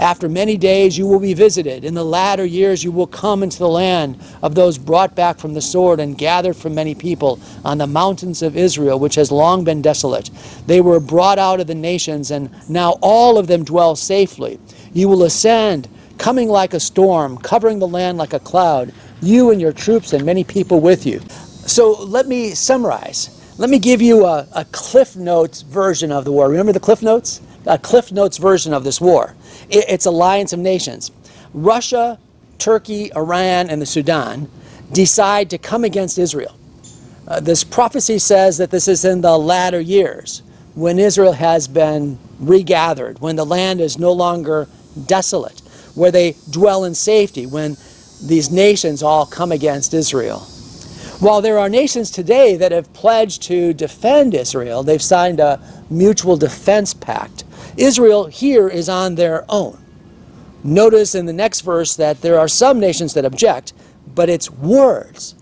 After 0.00 0.28
many 0.28 0.56
days 0.56 0.98
you 0.98 1.06
will 1.06 1.20
be 1.20 1.32
visited. 1.32 1.84
In 1.84 1.94
the 1.94 2.04
latter 2.04 2.44
years 2.44 2.82
you 2.82 2.90
will 2.90 3.06
come 3.06 3.44
into 3.44 3.60
the 3.60 3.68
land 3.68 4.20
of 4.42 4.56
those 4.56 4.78
brought 4.78 5.14
back 5.14 5.38
from 5.38 5.54
the 5.54 5.60
sword 5.60 6.00
and 6.00 6.18
gathered 6.18 6.56
from 6.56 6.74
many 6.74 6.92
people 6.92 7.38
on 7.64 7.78
the 7.78 7.86
mountains 7.86 8.42
of 8.42 8.56
Israel, 8.56 8.98
which 8.98 9.14
has 9.14 9.30
long 9.30 9.62
been 9.62 9.80
desolate. 9.80 10.30
They 10.66 10.80
were 10.80 10.98
brought 10.98 11.38
out 11.38 11.60
of 11.60 11.68
the 11.68 11.74
nations, 11.76 12.32
and 12.32 12.50
now 12.68 12.98
all 13.00 13.38
of 13.38 13.46
them 13.46 13.62
dwell 13.62 13.94
safely. 13.94 14.58
You 14.92 15.08
will 15.08 15.22
ascend, 15.22 15.86
coming 16.18 16.48
like 16.48 16.74
a 16.74 16.80
storm, 16.80 17.38
covering 17.38 17.78
the 17.78 17.86
land 17.86 18.18
like 18.18 18.32
a 18.32 18.40
cloud, 18.40 18.92
you 19.22 19.52
and 19.52 19.60
your 19.60 19.72
troops 19.72 20.12
and 20.12 20.24
many 20.26 20.42
people 20.42 20.80
with 20.80 21.06
you. 21.06 21.20
So 21.70 21.92
let 22.02 22.26
me 22.26 22.50
summarize. 22.50 23.30
Let 23.56 23.70
me 23.70 23.78
give 23.78 24.02
you 24.02 24.26
a, 24.26 24.44
a 24.56 24.64
Cliff 24.72 25.14
Notes 25.14 25.62
version 25.62 26.10
of 26.10 26.24
the 26.24 26.32
war. 26.32 26.48
Remember 26.48 26.72
the 26.72 26.80
Cliff 26.80 27.00
Notes? 27.00 27.40
A 27.64 27.78
Cliff 27.78 28.10
Notes 28.10 28.38
version 28.38 28.74
of 28.74 28.82
this 28.82 29.00
war. 29.00 29.36
It's 29.68 30.04
alliance 30.04 30.52
of 30.52 30.58
nations. 30.58 31.12
Russia, 31.54 32.18
Turkey, 32.58 33.12
Iran, 33.14 33.70
and 33.70 33.80
the 33.80 33.86
Sudan 33.86 34.50
decide 34.90 35.48
to 35.50 35.58
come 35.58 35.84
against 35.84 36.18
Israel. 36.18 36.56
Uh, 37.28 37.38
this 37.38 37.62
prophecy 37.62 38.18
says 38.18 38.58
that 38.58 38.72
this 38.72 38.88
is 38.88 39.04
in 39.04 39.20
the 39.20 39.38
latter 39.38 39.80
years 39.80 40.42
when 40.74 40.98
Israel 40.98 41.34
has 41.34 41.68
been 41.68 42.18
regathered, 42.40 43.20
when 43.20 43.36
the 43.36 43.46
land 43.46 43.80
is 43.80 43.96
no 43.96 44.10
longer 44.10 44.66
desolate, 45.06 45.60
where 45.94 46.10
they 46.10 46.34
dwell 46.50 46.82
in 46.82 46.96
safety, 46.96 47.46
when 47.46 47.76
these 48.20 48.50
nations 48.50 49.04
all 49.04 49.24
come 49.24 49.52
against 49.52 49.94
Israel. 49.94 50.48
While 51.20 51.42
there 51.42 51.58
are 51.58 51.68
nations 51.68 52.10
today 52.10 52.56
that 52.56 52.72
have 52.72 52.92
pledged 52.94 53.42
to 53.42 53.74
defend 53.74 54.34
Israel, 54.34 54.82
they've 54.82 55.02
signed 55.02 55.38
a 55.38 55.60
mutual 55.90 56.38
defense 56.38 56.94
pact 56.94 57.44
Israel 57.76 58.26
here 58.26 58.68
is 58.68 58.88
on 58.88 59.14
their 59.14 59.44
own. 59.48 59.78
Notice 60.64 61.14
in 61.14 61.26
the 61.26 61.32
next 61.32 61.60
verse 61.60 61.96
that 61.96 62.20
there 62.20 62.38
are 62.38 62.48
some 62.48 62.80
nations 62.80 63.14
that 63.14 63.24
object, 63.24 63.72
but 64.14 64.28
it's 64.28 64.50
words. 64.50 65.34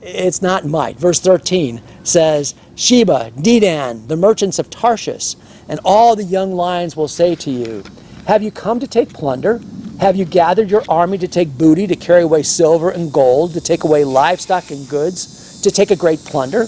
It's 0.00 0.42
not 0.42 0.64
might. 0.66 0.98
Verse 0.98 1.20
13 1.20 1.80
says, 2.04 2.54
Sheba, 2.74 3.32
Dedan, 3.36 4.08
the 4.08 4.16
merchants 4.16 4.58
of 4.58 4.70
Tarshish, 4.70 5.36
and 5.68 5.80
all 5.84 6.16
the 6.16 6.24
young 6.24 6.54
lions 6.54 6.96
will 6.96 7.08
say 7.08 7.34
to 7.36 7.50
you, 7.50 7.84
Have 8.26 8.42
you 8.42 8.50
come 8.50 8.80
to 8.80 8.86
take 8.86 9.12
plunder? 9.12 9.60
Have 10.00 10.16
you 10.16 10.24
gathered 10.24 10.70
your 10.70 10.82
army 10.88 11.18
to 11.18 11.28
take 11.28 11.56
booty, 11.56 11.86
to 11.86 11.96
carry 11.96 12.22
away 12.22 12.42
silver 12.42 12.90
and 12.90 13.12
gold, 13.12 13.52
to 13.54 13.60
take 13.60 13.84
away 13.84 14.04
livestock 14.04 14.70
and 14.70 14.88
goods, 14.88 15.60
to 15.62 15.70
take 15.70 15.90
a 15.90 15.96
great 15.96 16.18
plunder? 16.20 16.66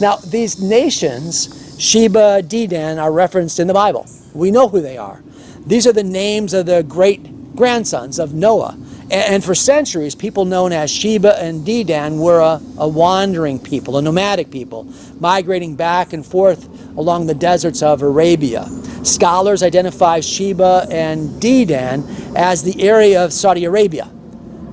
Now, 0.00 0.16
these 0.16 0.60
nations, 0.60 1.76
Sheba, 1.78 2.42
Dedan, 2.42 3.02
are 3.02 3.10
referenced 3.10 3.60
in 3.60 3.66
the 3.66 3.74
Bible. 3.74 4.06
We 4.34 4.50
know 4.50 4.68
who 4.68 4.82
they 4.82 4.98
are. 4.98 5.22
These 5.66 5.86
are 5.86 5.92
the 5.92 6.04
names 6.04 6.52
of 6.52 6.66
the 6.66 6.82
great 6.82 7.56
grandsons 7.56 8.18
of 8.18 8.34
Noah. 8.34 8.78
And 9.10 9.42
for 9.42 9.54
centuries, 9.54 10.14
people 10.14 10.44
known 10.44 10.72
as 10.72 10.90
Sheba 10.90 11.40
and 11.40 11.64
Dedan 11.64 12.18
were 12.18 12.40
a, 12.40 12.60
a, 12.76 12.88
wandering 12.88 13.58
people, 13.60 13.96
a 13.96 14.02
nomadic 14.02 14.50
people, 14.50 14.92
migrating 15.20 15.76
back 15.76 16.12
and 16.12 16.26
forth 16.26 16.68
along 16.96 17.26
the 17.26 17.34
deserts 17.34 17.82
of 17.82 18.02
Arabia. 18.02 18.66
Scholars 19.02 19.62
identify 19.62 20.20
Sheba 20.20 20.86
and 20.90 21.30
Dedan 21.40 22.34
as 22.34 22.62
the 22.62 22.82
area 22.82 23.24
of 23.24 23.32
Saudi 23.32 23.64
Arabia, 23.64 24.10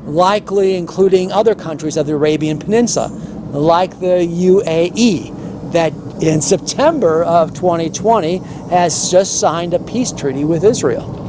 likely 0.06 0.76
including 0.76 1.32
other 1.32 1.56
countries 1.56 1.98
of 1.98 2.08
the 2.08 2.14
Arabian 2.14 2.58
Peninsula, 2.60 3.08
like 3.52 4.00
the 4.00 4.26
UAE, 4.28 5.72
that 5.72 5.94
in 6.22 6.42
September 6.42 7.24
of 7.24 7.54
2020 7.54 8.38
has 8.70 9.12
just 9.12 9.40
signed 9.40 9.74
a 9.74 9.80
peace 9.80 10.12
treaty 10.12 10.46
with 10.46 10.64
Israel. 10.64 11.20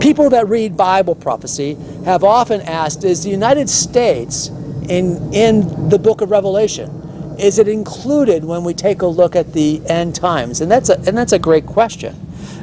People 0.00 0.30
that 0.30 0.48
read 0.48 0.76
Bible 0.76 1.14
prophecy 1.14 1.74
have 2.04 2.22
often 2.22 2.60
asked 2.62 3.02
Is 3.02 3.24
the 3.24 3.30
United 3.30 3.68
States 3.68 4.48
in, 4.88 5.32
in 5.32 5.88
the 5.88 5.98
book 5.98 6.20
of 6.20 6.30
Revelation? 6.30 7.05
Is 7.38 7.58
it 7.58 7.68
included 7.68 8.44
when 8.44 8.64
we 8.64 8.74
take 8.74 9.02
a 9.02 9.06
look 9.06 9.36
at 9.36 9.52
the 9.52 9.82
end 9.86 10.14
times? 10.14 10.60
And 10.60 10.70
that's 10.70 10.88
a, 10.88 10.98
and 11.06 11.16
that's 11.16 11.32
a 11.32 11.38
great 11.38 11.66
question. 11.66 12.14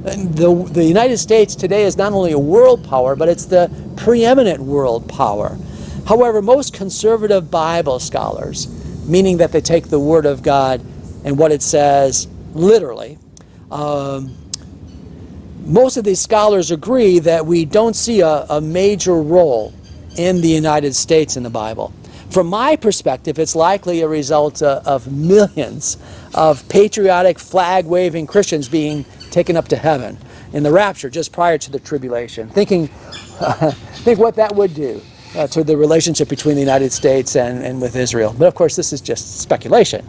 The, 0.04 0.68
the 0.72 0.84
United 0.84 1.18
States 1.18 1.56
today 1.56 1.84
is 1.84 1.98
not 1.98 2.12
only 2.12 2.32
a 2.32 2.40
world 2.40 2.84
power, 2.88 3.16
but 3.16 3.30
it's 3.30 3.46
the 3.46 3.72
preeminent 3.96 4.60
world 4.62 5.08
power. 5.08 5.58
However, 6.06 6.42
most 6.42 6.74
conservative 6.74 7.50
Bible 7.50 8.00
scholars, 8.00 8.68
meaning 9.06 9.38
that 9.38 9.52
they 9.52 9.62
take 9.62 9.88
the 9.88 10.00
Word 10.00 10.26
of 10.26 10.44
God 10.44 10.82
and 11.24 11.38
what 11.38 11.52
it 11.52 11.62
says 11.62 12.28
literally. 12.54 13.18
Um, 13.72 14.36
most 15.66 15.96
of 15.96 16.04
these 16.04 16.20
scholars 16.20 16.72
agree 16.72 17.20
that 17.20 17.46
we 17.46 17.64
don't 17.64 17.96
see 17.96 18.20
a, 18.20 18.46
a 18.50 18.60
major 18.60 19.16
role 19.16 19.74
in 20.18 20.42
the 20.42 20.50
United 20.50 20.94
States 20.94 21.38
in 21.38 21.44
the 21.44 21.50
Bible. 21.50 21.94
From 22.34 22.48
my 22.48 22.76
perspective, 22.78 23.38
it's 23.38 23.56
likely 23.56 24.02
a 24.02 24.08
result 24.08 24.63
uh, 24.63 24.82
of 24.88 25.12
millions 25.12 25.98
of 26.34 26.67
patriotic, 26.67 27.38
flag 27.38 27.86
waving 27.86 28.26
Christians 28.26 28.67
being 28.67 29.06
taken 29.30 29.56
up 29.56 29.67
to 29.67 29.76
heaven 29.76 30.17
in 30.52 30.63
the 30.63 30.72
rapture 30.72 31.12
just 31.12 31.32
prior 31.32 31.60
to 31.60 31.69
the 31.69 31.78
tribulation. 31.78 32.50
Thinking, 32.50 32.89
uh, 33.39 33.69
think 34.02 34.17
what 34.17 34.36
that 34.38 34.56
would 34.56 34.74
do 34.74 35.00
uh, 35.36 35.46
to 35.46 35.63
the 35.63 35.78
relationship 35.78 36.28
between 36.28 36.56
the 36.56 36.62
United 36.62 36.91
States 36.91 37.36
and, 37.36 37.63
and 37.63 37.80
with 37.80 37.96
Israel. 37.96 38.34
But 38.36 38.48
of 38.48 38.56
course, 38.56 38.76
this 38.76 38.93
is 38.93 39.00
just 39.00 39.39
speculation. 39.39 40.04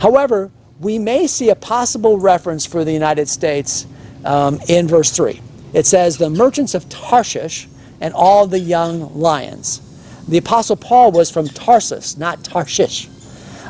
However, 0.00 0.50
we 0.80 0.98
may 0.98 1.28
see 1.28 1.50
a 1.50 1.54
possible 1.54 2.18
reference 2.18 2.66
for 2.66 2.84
the 2.84 2.92
United 2.92 3.28
States 3.28 3.86
um, 4.24 4.58
in 4.68 4.88
verse 4.88 5.12
3. 5.12 5.40
It 5.72 5.86
says, 5.86 6.18
The 6.18 6.30
merchants 6.30 6.74
of 6.74 6.88
Tarshish 6.88 7.68
and 8.00 8.12
all 8.12 8.48
the 8.48 8.58
young 8.58 9.14
lions. 9.16 9.80
The 10.28 10.38
Apostle 10.38 10.76
Paul 10.76 11.12
was 11.12 11.30
from 11.30 11.48
Tarsus, 11.48 12.16
not 12.16 12.42
Tarshish. 12.42 13.08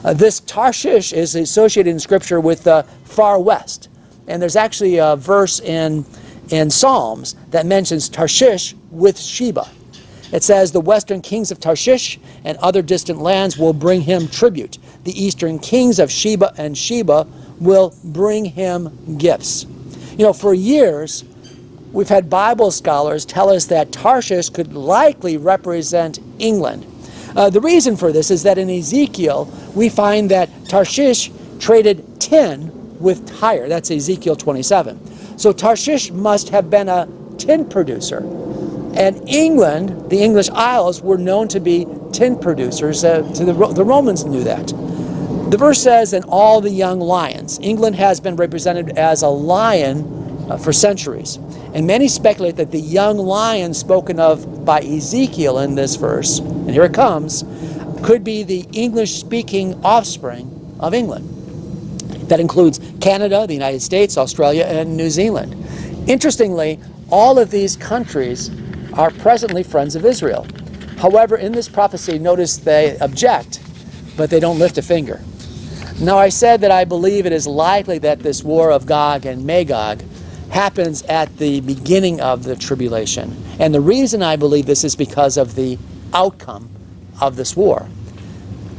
Uh, 0.04 0.14
this 0.14 0.40
Tarshish 0.40 1.12
is 1.12 1.34
associated 1.34 1.90
in 1.90 1.98
Scripture 1.98 2.40
with 2.40 2.64
the 2.64 2.84
far 3.04 3.40
west. 3.40 3.88
And 4.28 4.40
there's 4.40 4.56
actually 4.56 4.98
a 4.98 5.16
verse 5.16 5.60
in, 5.60 6.04
in 6.50 6.70
Psalms 6.70 7.34
that 7.50 7.66
mentions 7.66 8.08
Tarshish 8.08 8.74
with 8.90 9.18
Sheba. 9.18 9.68
It 10.32 10.42
says, 10.42 10.72
The 10.72 10.80
western 10.80 11.20
kings 11.22 11.50
of 11.50 11.60
Tarshish 11.60 12.18
and 12.44 12.58
other 12.58 12.82
distant 12.82 13.20
lands 13.20 13.58
will 13.58 13.72
bring 13.72 14.02
him 14.02 14.28
tribute. 14.28 14.78
The 15.04 15.12
eastern 15.22 15.58
kings 15.58 15.98
of 15.98 16.10
Sheba 16.10 16.52
and 16.56 16.76
Sheba 16.76 17.26
will 17.60 17.94
bring 18.04 18.44
him 18.44 19.16
gifts. 19.18 19.66
You 20.16 20.24
know, 20.24 20.32
for 20.32 20.54
years, 20.54 21.24
we've 21.94 22.08
had 22.08 22.28
Bible 22.28 22.70
scholars 22.70 23.24
tell 23.24 23.48
us 23.48 23.66
that 23.66 23.92
Tarshish 23.92 24.50
could 24.50 24.74
likely 24.74 25.36
represent 25.36 26.18
England. 26.38 26.84
Uh, 27.36 27.48
the 27.48 27.60
reason 27.60 27.96
for 27.96 28.12
this 28.12 28.30
is 28.30 28.42
that 28.42 28.58
in 28.58 28.68
Ezekiel, 28.68 29.50
we 29.74 29.88
find 29.88 30.30
that 30.30 30.50
Tarshish 30.68 31.30
traded 31.58 32.20
tin 32.20 33.00
with 33.00 33.26
Tyre. 33.38 33.68
That's 33.68 33.90
Ezekiel 33.90 34.36
27. 34.36 35.38
So 35.38 35.52
Tarshish 35.52 36.10
must 36.10 36.48
have 36.50 36.68
been 36.68 36.88
a 36.88 37.08
tin 37.38 37.68
producer. 37.68 38.18
And 38.94 39.28
England, 39.28 40.10
the 40.10 40.22
English 40.22 40.48
Isles, 40.50 41.00
were 41.00 41.18
known 41.18 41.48
to 41.48 41.60
be 41.60 41.86
tin 42.12 42.38
producers. 42.38 43.04
Uh, 43.04 43.22
the, 43.22 43.52
the 43.74 43.84
Romans 43.84 44.24
knew 44.24 44.44
that. 44.44 44.68
The 45.50 45.56
verse 45.58 45.82
says, 45.82 46.12
and 46.12 46.24
all 46.26 46.60
the 46.60 46.70
young 46.70 47.00
lions. 47.00 47.58
England 47.60 47.96
has 47.96 48.20
been 48.20 48.36
represented 48.36 48.96
as 48.96 49.22
a 49.22 49.28
lion 49.28 50.23
uh, 50.48 50.56
for 50.56 50.72
centuries. 50.72 51.36
And 51.74 51.86
many 51.86 52.08
speculate 52.08 52.56
that 52.56 52.70
the 52.70 52.80
young 52.80 53.18
lion 53.18 53.74
spoken 53.74 54.20
of 54.20 54.64
by 54.64 54.80
Ezekiel 54.80 55.58
in 55.58 55.74
this 55.74 55.96
verse, 55.96 56.38
and 56.38 56.70
here 56.70 56.84
it 56.84 56.94
comes, 56.94 57.44
could 58.02 58.24
be 58.24 58.42
the 58.42 58.66
English 58.72 59.14
speaking 59.14 59.82
offspring 59.84 60.76
of 60.78 60.94
England. 60.94 61.28
That 62.28 62.40
includes 62.40 62.80
Canada, 63.00 63.46
the 63.46 63.54
United 63.54 63.80
States, 63.80 64.16
Australia, 64.16 64.64
and 64.64 64.96
New 64.96 65.10
Zealand. 65.10 65.54
Interestingly, 66.08 66.78
all 67.10 67.38
of 67.38 67.50
these 67.50 67.76
countries 67.76 68.50
are 68.94 69.10
presently 69.10 69.62
friends 69.62 69.96
of 69.96 70.04
Israel. 70.04 70.46
However, 70.98 71.36
in 71.36 71.52
this 71.52 71.68
prophecy, 71.68 72.18
notice 72.18 72.56
they 72.56 72.96
object, 72.98 73.60
but 74.16 74.30
they 74.30 74.40
don't 74.40 74.58
lift 74.58 74.78
a 74.78 74.82
finger. 74.82 75.20
Now, 76.00 76.18
I 76.18 76.28
said 76.28 76.60
that 76.62 76.70
I 76.70 76.84
believe 76.84 77.24
it 77.24 77.32
is 77.32 77.46
likely 77.46 77.98
that 77.98 78.20
this 78.20 78.42
war 78.42 78.70
of 78.70 78.84
Gog 78.86 79.26
and 79.26 79.46
Magog 79.46 80.02
happens 80.54 81.02
at 81.02 81.36
the 81.38 81.60
beginning 81.62 82.20
of 82.20 82.44
the 82.44 82.54
tribulation. 82.54 83.36
And 83.58 83.74
the 83.74 83.80
reason 83.80 84.22
I 84.22 84.36
believe 84.36 84.66
this 84.66 84.84
is 84.84 84.94
because 84.94 85.36
of 85.36 85.56
the 85.56 85.76
outcome 86.12 86.70
of 87.20 87.34
this 87.34 87.56
war. 87.56 87.88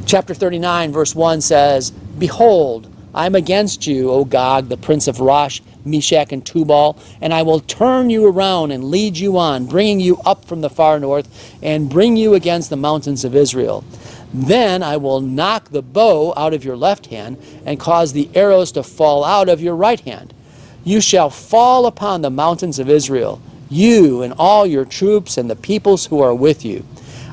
Chapter 0.06 0.32
39, 0.32 0.92
verse 0.92 1.14
1 1.14 1.42
says, 1.42 1.90
Behold, 1.90 2.90
I 3.14 3.26
am 3.26 3.34
against 3.34 3.86
you, 3.86 4.10
O 4.10 4.24
Gog, 4.24 4.70
the 4.70 4.78
prince 4.78 5.06
of 5.06 5.20
Rosh, 5.20 5.60
Meshech, 5.84 6.32
and 6.32 6.44
Tubal, 6.46 6.98
and 7.20 7.34
I 7.34 7.42
will 7.42 7.60
turn 7.60 8.08
you 8.08 8.26
around 8.26 8.70
and 8.70 8.84
lead 8.84 9.18
you 9.18 9.36
on, 9.36 9.66
bringing 9.66 10.00
you 10.00 10.16
up 10.24 10.46
from 10.46 10.62
the 10.62 10.70
far 10.70 10.98
north, 10.98 11.28
and 11.62 11.90
bring 11.90 12.16
you 12.16 12.32
against 12.32 12.70
the 12.70 12.76
mountains 12.76 13.22
of 13.22 13.36
Israel. 13.36 13.84
Then 14.32 14.82
I 14.82 14.96
will 14.96 15.20
knock 15.20 15.68
the 15.68 15.82
bow 15.82 16.32
out 16.38 16.54
of 16.54 16.64
your 16.64 16.76
left 16.76 17.06
hand, 17.06 17.36
and 17.66 17.78
cause 17.78 18.14
the 18.14 18.30
arrows 18.34 18.72
to 18.72 18.82
fall 18.82 19.24
out 19.24 19.50
of 19.50 19.60
your 19.60 19.76
right 19.76 20.00
hand. 20.00 20.32
You 20.86 21.00
shall 21.00 21.30
fall 21.30 21.86
upon 21.86 22.22
the 22.22 22.30
mountains 22.30 22.78
of 22.78 22.88
Israel, 22.88 23.42
you 23.68 24.22
and 24.22 24.32
all 24.38 24.64
your 24.64 24.84
troops 24.84 25.36
and 25.36 25.50
the 25.50 25.56
peoples 25.56 26.06
who 26.06 26.20
are 26.20 26.32
with 26.32 26.64
you. 26.64 26.86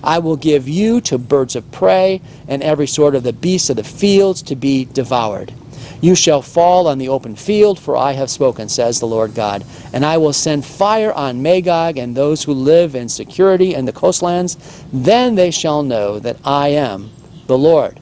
I 0.03 0.17
will 0.17 0.37
give 0.37 0.67
you 0.67 0.99
to 1.01 1.19
birds 1.19 1.55
of 1.55 1.71
prey 1.71 2.19
and 2.47 2.63
every 2.63 2.87
sort 2.87 3.13
of 3.13 3.21
the 3.21 3.31
beasts 3.31 3.69
of 3.69 3.75
the 3.75 3.83
fields 3.83 4.41
to 4.41 4.55
be 4.55 4.85
devoured. 4.85 5.53
You 6.01 6.15
shall 6.15 6.41
fall 6.41 6.87
on 6.87 6.97
the 6.97 7.09
open 7.09 7.35
field, 7.35 7.77
for 7.77 7.95
I 7.95 8.13
have 8.13 8.31
spoken, 8.31 8.69
says 8.69 8.99
the 8.99 9.05
Lord 9.05 9.35
God. 9.35 9.63
And 9.93 10.03
I 10.03 10.17
will 10.17 10.33
send 10.33 10.65
fire 10.65 11.13
on 11.13 11.43
Magog 11.43 11.99
and 11.99 12.17
those 12.17 12.43
who 12.43 12.53
live 12.53 12.95
in 12.95 13.07
security 13.07 13.75
in 13.75 13.85
the 13.85 13.93
coastlands. 13.93 14.57
Then 14.91 15.35
they 15.35 15.51
shall 15.51 15.83
know 15.83 16.17
that 16.17 16.37
I 16.43 16.69
am 16.69 17.11
the 17.45 17.57
Lord. 17.57 17.99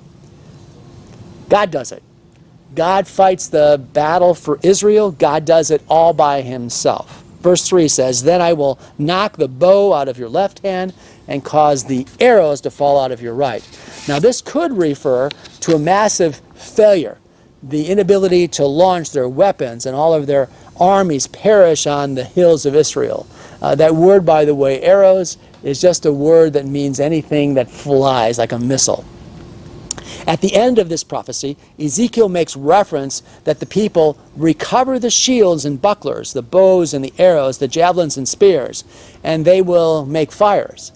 God 1.49 1.71
does 1.71 1.91
it. 1.91 2.01
God 2.75 3.07
fights 3.07 3.47
the 3.47 3.81
battle 3.93 4.34
for 4.34 4.60
Israel. 4.63 5.12
God 5.12 5.45
does 5.45 5.71
it 5.71 5.81
all 5.88 6.13
by 6.13 6.41
himself. 6.41 7.23
Verse 7.41 7.67
3 7.67 7.88
says, 7.88 8.23
Then 8.23 8.41
I 8.41 8.53
will 8.53 8.79
knock 8.97 9.38
the 9.38 9.47
bow 9.47 9.93
out 9.93 10.07
of 10.07 10.17
your 10.17 10.29
left 10.29 10.60
hand 10.60 10.93
and 11.27 11.43
cause 11.43 11.86
the 11.86 12.05
arrows 12.19 12.62
to 12.62 12.71
fall 12.71 12.99
out 12.99 13.12
of 13.12 13.21
your 13.21 13.34
right. 13.34 13.67
Now, 14.07 14.19
this 14.19 14.41
could 14.41 14.77
refer 14.77 15.29
to 15.62 15.75
a 15.75 15.79
massive 15.79 16.41
failure 16.55 17.17
the 17.63 17.88
inability 17.88 18.47
to 18.47 18.65
launch 18.65 19.12
their 19.12 19.29
weapons 19.29 19.86
and 19.86 19.95
all 19.95 20.13
of 20.13 20.25
their 20.25 20.49
armies 20.79 21.27
perish 21.27 21.86
on 21.86 22.15
the 22.15 22.23
hills 22.23 22.65
of 22.65 22.75
Israel. 22.75 23.27
Uh, 23.62 23.75
that 23.75 23.93
word, 23.95 24.25
by 24.25 24.45
the 24.45 24.55
way, 24.55 24.81
arrows, 24.81 25.38
is 25.63 25.79
just 25.79 26.05
a 26.05 26.12
word 26.12 26.53
that 26.53 26.65
means 26.65 26.99
anything 26.99 27.53
that 27.53 27.69
flies 27.69 28.39
like 28.39 28.51
a 28.51 28.57
missile. 28.57 29.05
At 30.28 30.41
the 30.41 30.56
end 30.56 30.80
of 30.80 30.89
this 30.89 31.04
prophecy, 31.04 31.58
Ezekiel 31.80 32.30
makes 32.30 32.56
reference 32.56 33.21
that 33.43 33.60
the 33.60 33.65
people 33.65 34.17
recover 34.36 35.00
the 35.00 35.10
shields 35.10 35.65
and 35.65 35.82
bucklers, 35.82 36.34
the 36.34 36.41
bows 36.41 36.93
and 36.93 37.04
the 37.04 37.13
arrows, 37.17 37.58
the 37.58 37.67
javelins 37.67 38.17
and 38.17 38.28
spears, 38.28 38.84
and 39.24 39.45
they 39.45 39.62
will 39.62 40.06
make 40.06 40.32
fires. 40.32 40.91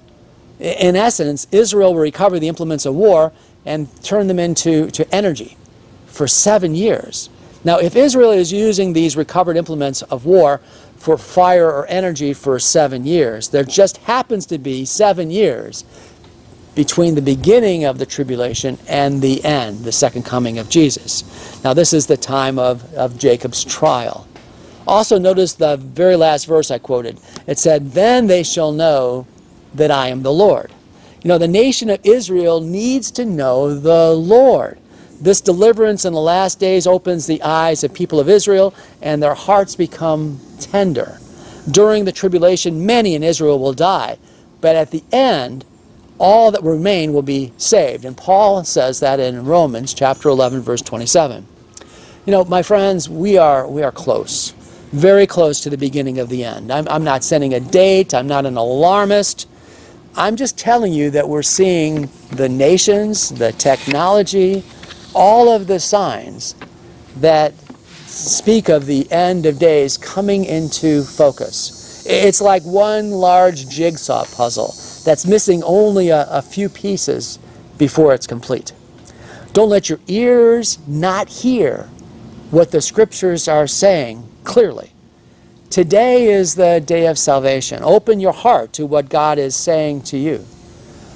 In 0.60 0.96
essence, 0.96 1.48
Israel 1.52 1.94
will 1.94 2.02
recover 2.02 2.40
the 2.40 2.48
implements 2.48 2.86
of 2.86 2.96
war 2.96 3.34
and 3.66 3.88
turn 4.04 4.28
them 4.28 4.40
into 4.40 4.90
to 4.92 5.14
energy 5.14 5.58
for 6.06 6.28
seven 6.28 6.76
years. 6.76 7.30
Now, 7.64 7.80
if 7.80 7.96
Israel 7.96 8.32
is 8.32 8.54
using 8.54 8.94
these 8.94 9.18
recovered 9.18 9.58
implements 9.58 10.04
of 10.04 10.26
war 10.26 10.62
for 10.98 11.18
fire 11.18 11.68
or 11.68 11.88
energy 11.88 12.34
for 12.34 12.58
seven 12.60 13.06
years, 13.06 13.50
there 13.50 13.64
just 13.64 13.98
happens 13.98 14.46
to 14.48 14.58
be 14.58 14.86
seven 14.86 15.32
years 15.32 15.84
between 16.76 17.16
the 17.16 17.22
beginning 17.22 17.86
of 17.86 17.98
the 17.98 18.06
tribulation 18.06 18.78
and 18.88 19.22
the 19.22 19.44
end, 19.44 19.80
the 19.86 19.92
second 19.92 20.24
coming 20.24 20.60
of 20.60 20.70
Jesus. 20.70 21.24
Now, 21.64 21.74
this 21.74 21.94
is 21.94 22.06
the 22.06 22.18
time 22.18 22.60
of, 22.60 22.94
of 22.94 23.18
Jacob's 23.18 23.64
trial. 23.64 24.28
Also, 24.88 25.18
notice 25.18 25.54
the 25.54 25.78
very 25.78 26.16
last 26.16 26.46
verse 26.46 26.70
I 26.70 26.78
quoted. 26.78 27.20
It 27.48 27.58
said, 27.58 27.94
Then 27.94 28.28
they 28.28 28.44
shall 28.44 28.72
know 28.72 29.26
that 29.74 29.90
I 29.90 30.10
am 30.10 30.22
the 30.22 30.34
Lord. 30.34 30.72
You 31.24 31.30
know, 31.30 31.38
the 31.38 31.48
nation 31.48 31.90
of 31.90 32.00
Israel 32.04 32.62
needs 32.62 33.10
to 33.12 33.26
know 33.26 33.74
the 33.74 34.14
Lord. 34.14 34.78
This 35.20 35.42
deliverance 35.42 36.06
in 36.06 36.14
the 36.14 36.22
last 36.22 36.60
days 36.60 36.86
opens 36.86 37.26
the 37.26 37.42
eyes 37.42 37.84
of 37.84 37.94
people 37.94 38.20
of 38.20 38.30
Israel, 38.30 38.76
and 39.02 39.24
their 39.24 39.34
hearts 39.34 39.76
become 39.76 40.40
tender. 40.60 41.18
During 41.72 42.06
the 42.06 42.12
tribulation, 42.12 42.86
many 42.86 43.16
in 43.16 43.24
Israel 43.24 43.58
will 43.58 43.74
die, 43.74 44.18
but 44.62 44.76
at 44.76 44.92
the 44.92 45.04
end, 45.12 45.66
all 46.18 46.52
that 46.52 46.64
remain 46.64 47.14
will 47.14 47.22
be 47.22 47.52
saved. 47.58 48.06
And 48.06 48.16
Paul 48.16 48.64
says 48.64 49.00
that 49.02 49.20
in 49.20 49.46
Romans 49.46 49.94
chapter 49.94 50.30
11, 50.30 50.62
verse 50.62 50.82
27. 50.82 51.46
You 52.26 52.32
know, 52.32 52.46
my 52.46 52.64
friends, 52.64 53.10
we 53.10 53.38
are, 53.38 53.68
we 53.68 53.84
are 53.84 53.92
close, 53.92 54.52
very 54.92 55.28
close 55.28 55.60
to 55.62 55.70
the 55.70 55.78
beginning 55.78 56.20
of 56.20 56.30
the 56.30 56.44
end. 56.44 56.72
I'm, 56.72 56.88
I'm 56.88 57.04
not 57.04 57.24
setting 57.24 57.54
a 57.54 57.60
date, 57.60 58.14
I'm 58.14 58.28
not 58.28 58.46
an 58.46 58.58
alarmist. 58.58 59.48
I'm 60.18 60.38
just 60.38 60.58
telling 60.58 60.94
you 60.94 61.10
that 61.12 61.28
we're 61.28 61.44
seeing 61.44 62.10
the 62.32 62.48
nations, 62.48 63.30
the 63.30 63.52
technology, 63.52 64.64
all 65.14 65.50
of 65.50 65.68
the 65.68 65.80
signs 65.80 66.56
that 67.18 67.54
speak 68.06 68.70
of 68.70 68.86
the 68.86 69.12
end 69.12 69.46
of 69.46 69.60
days 69.60 69.98
coming 69.98 70.46
into 70.46 71.04
focus. 71.04 72.06
It's 72.08 72.40
like 72.40 72.64
one 72.64 73.12
large 73.12 73.68
jigsaw 73.68 74.24
puzzle 74.26 74.74
that's 75.06 75.26
missing 75.26 75.64
only 75.64 76.10
a, 76.10 76.28
a 76.30 76.42
few 76.42 76.68
pieces 76.68 77.40
before 77.78 78.14
it's 78.14 78.28
complete. 78.28 78.74
Don't 79.54 79.70
let 79.70 79.88
your 79.88 80.00
ears 80.08 80.80
not 80.88 81.30
hear 81.30 81.90
what 82.52 82.72
the 82.72 82.82
scriptures 82.82 83.48
are 83.48 83.68
saying 83.68 84.28
clearly. 84.44 84.92
Today 85.70 86.28
is 86.28 86.56
the 86.56 86.82
day 86.86 87.08
of 87.08 87.18
salvation. 87.18 87.84
Open 87.84 88.20
your 88.20 88.34
heart 88.34 88.74
to 88.74 88.86
what 88.86 89.10
God 89.10 89.38
is 89.38 89.56
saying 89.56 90.02
to 90.04 90.18
you. 90.18 90.46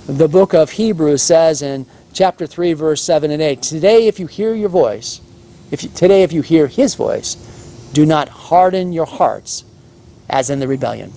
The 0.08 0.28
book 0.28 0.54
of 0.54 0.72
Hebrews 0.72 1.22
says 1.22 1.62
in 1.62 1.86
chapter 2.14 2.48
3, 2.48 2.74
verse 2.74 3.02
7 3.02 3.32
and 3.32 3.42
8. 3.42 3.62
Today, 3.62 4.08
if 4.08 4.20
you 4.20 4.28
hear 4.28 4.54
your 4.54 4.70
voice, 4.70 5.22
if 5.72 5.84
you, 5.84 5.90
today, 5.90 6.24
if 6.24 6.34
you 6.34 6.42
hear 6.42 6.68
his 6.68 6.96
voice, 6.96 7.36
do 7.94 8.06
not 8.06 8.30
harden 8.30 8.92
your 8.92 9.06
hearts 9.06 9.64
as 10.30 10.50
in 10.50 10.60
the 10.60 10.68
rebellion. 10.68 11.14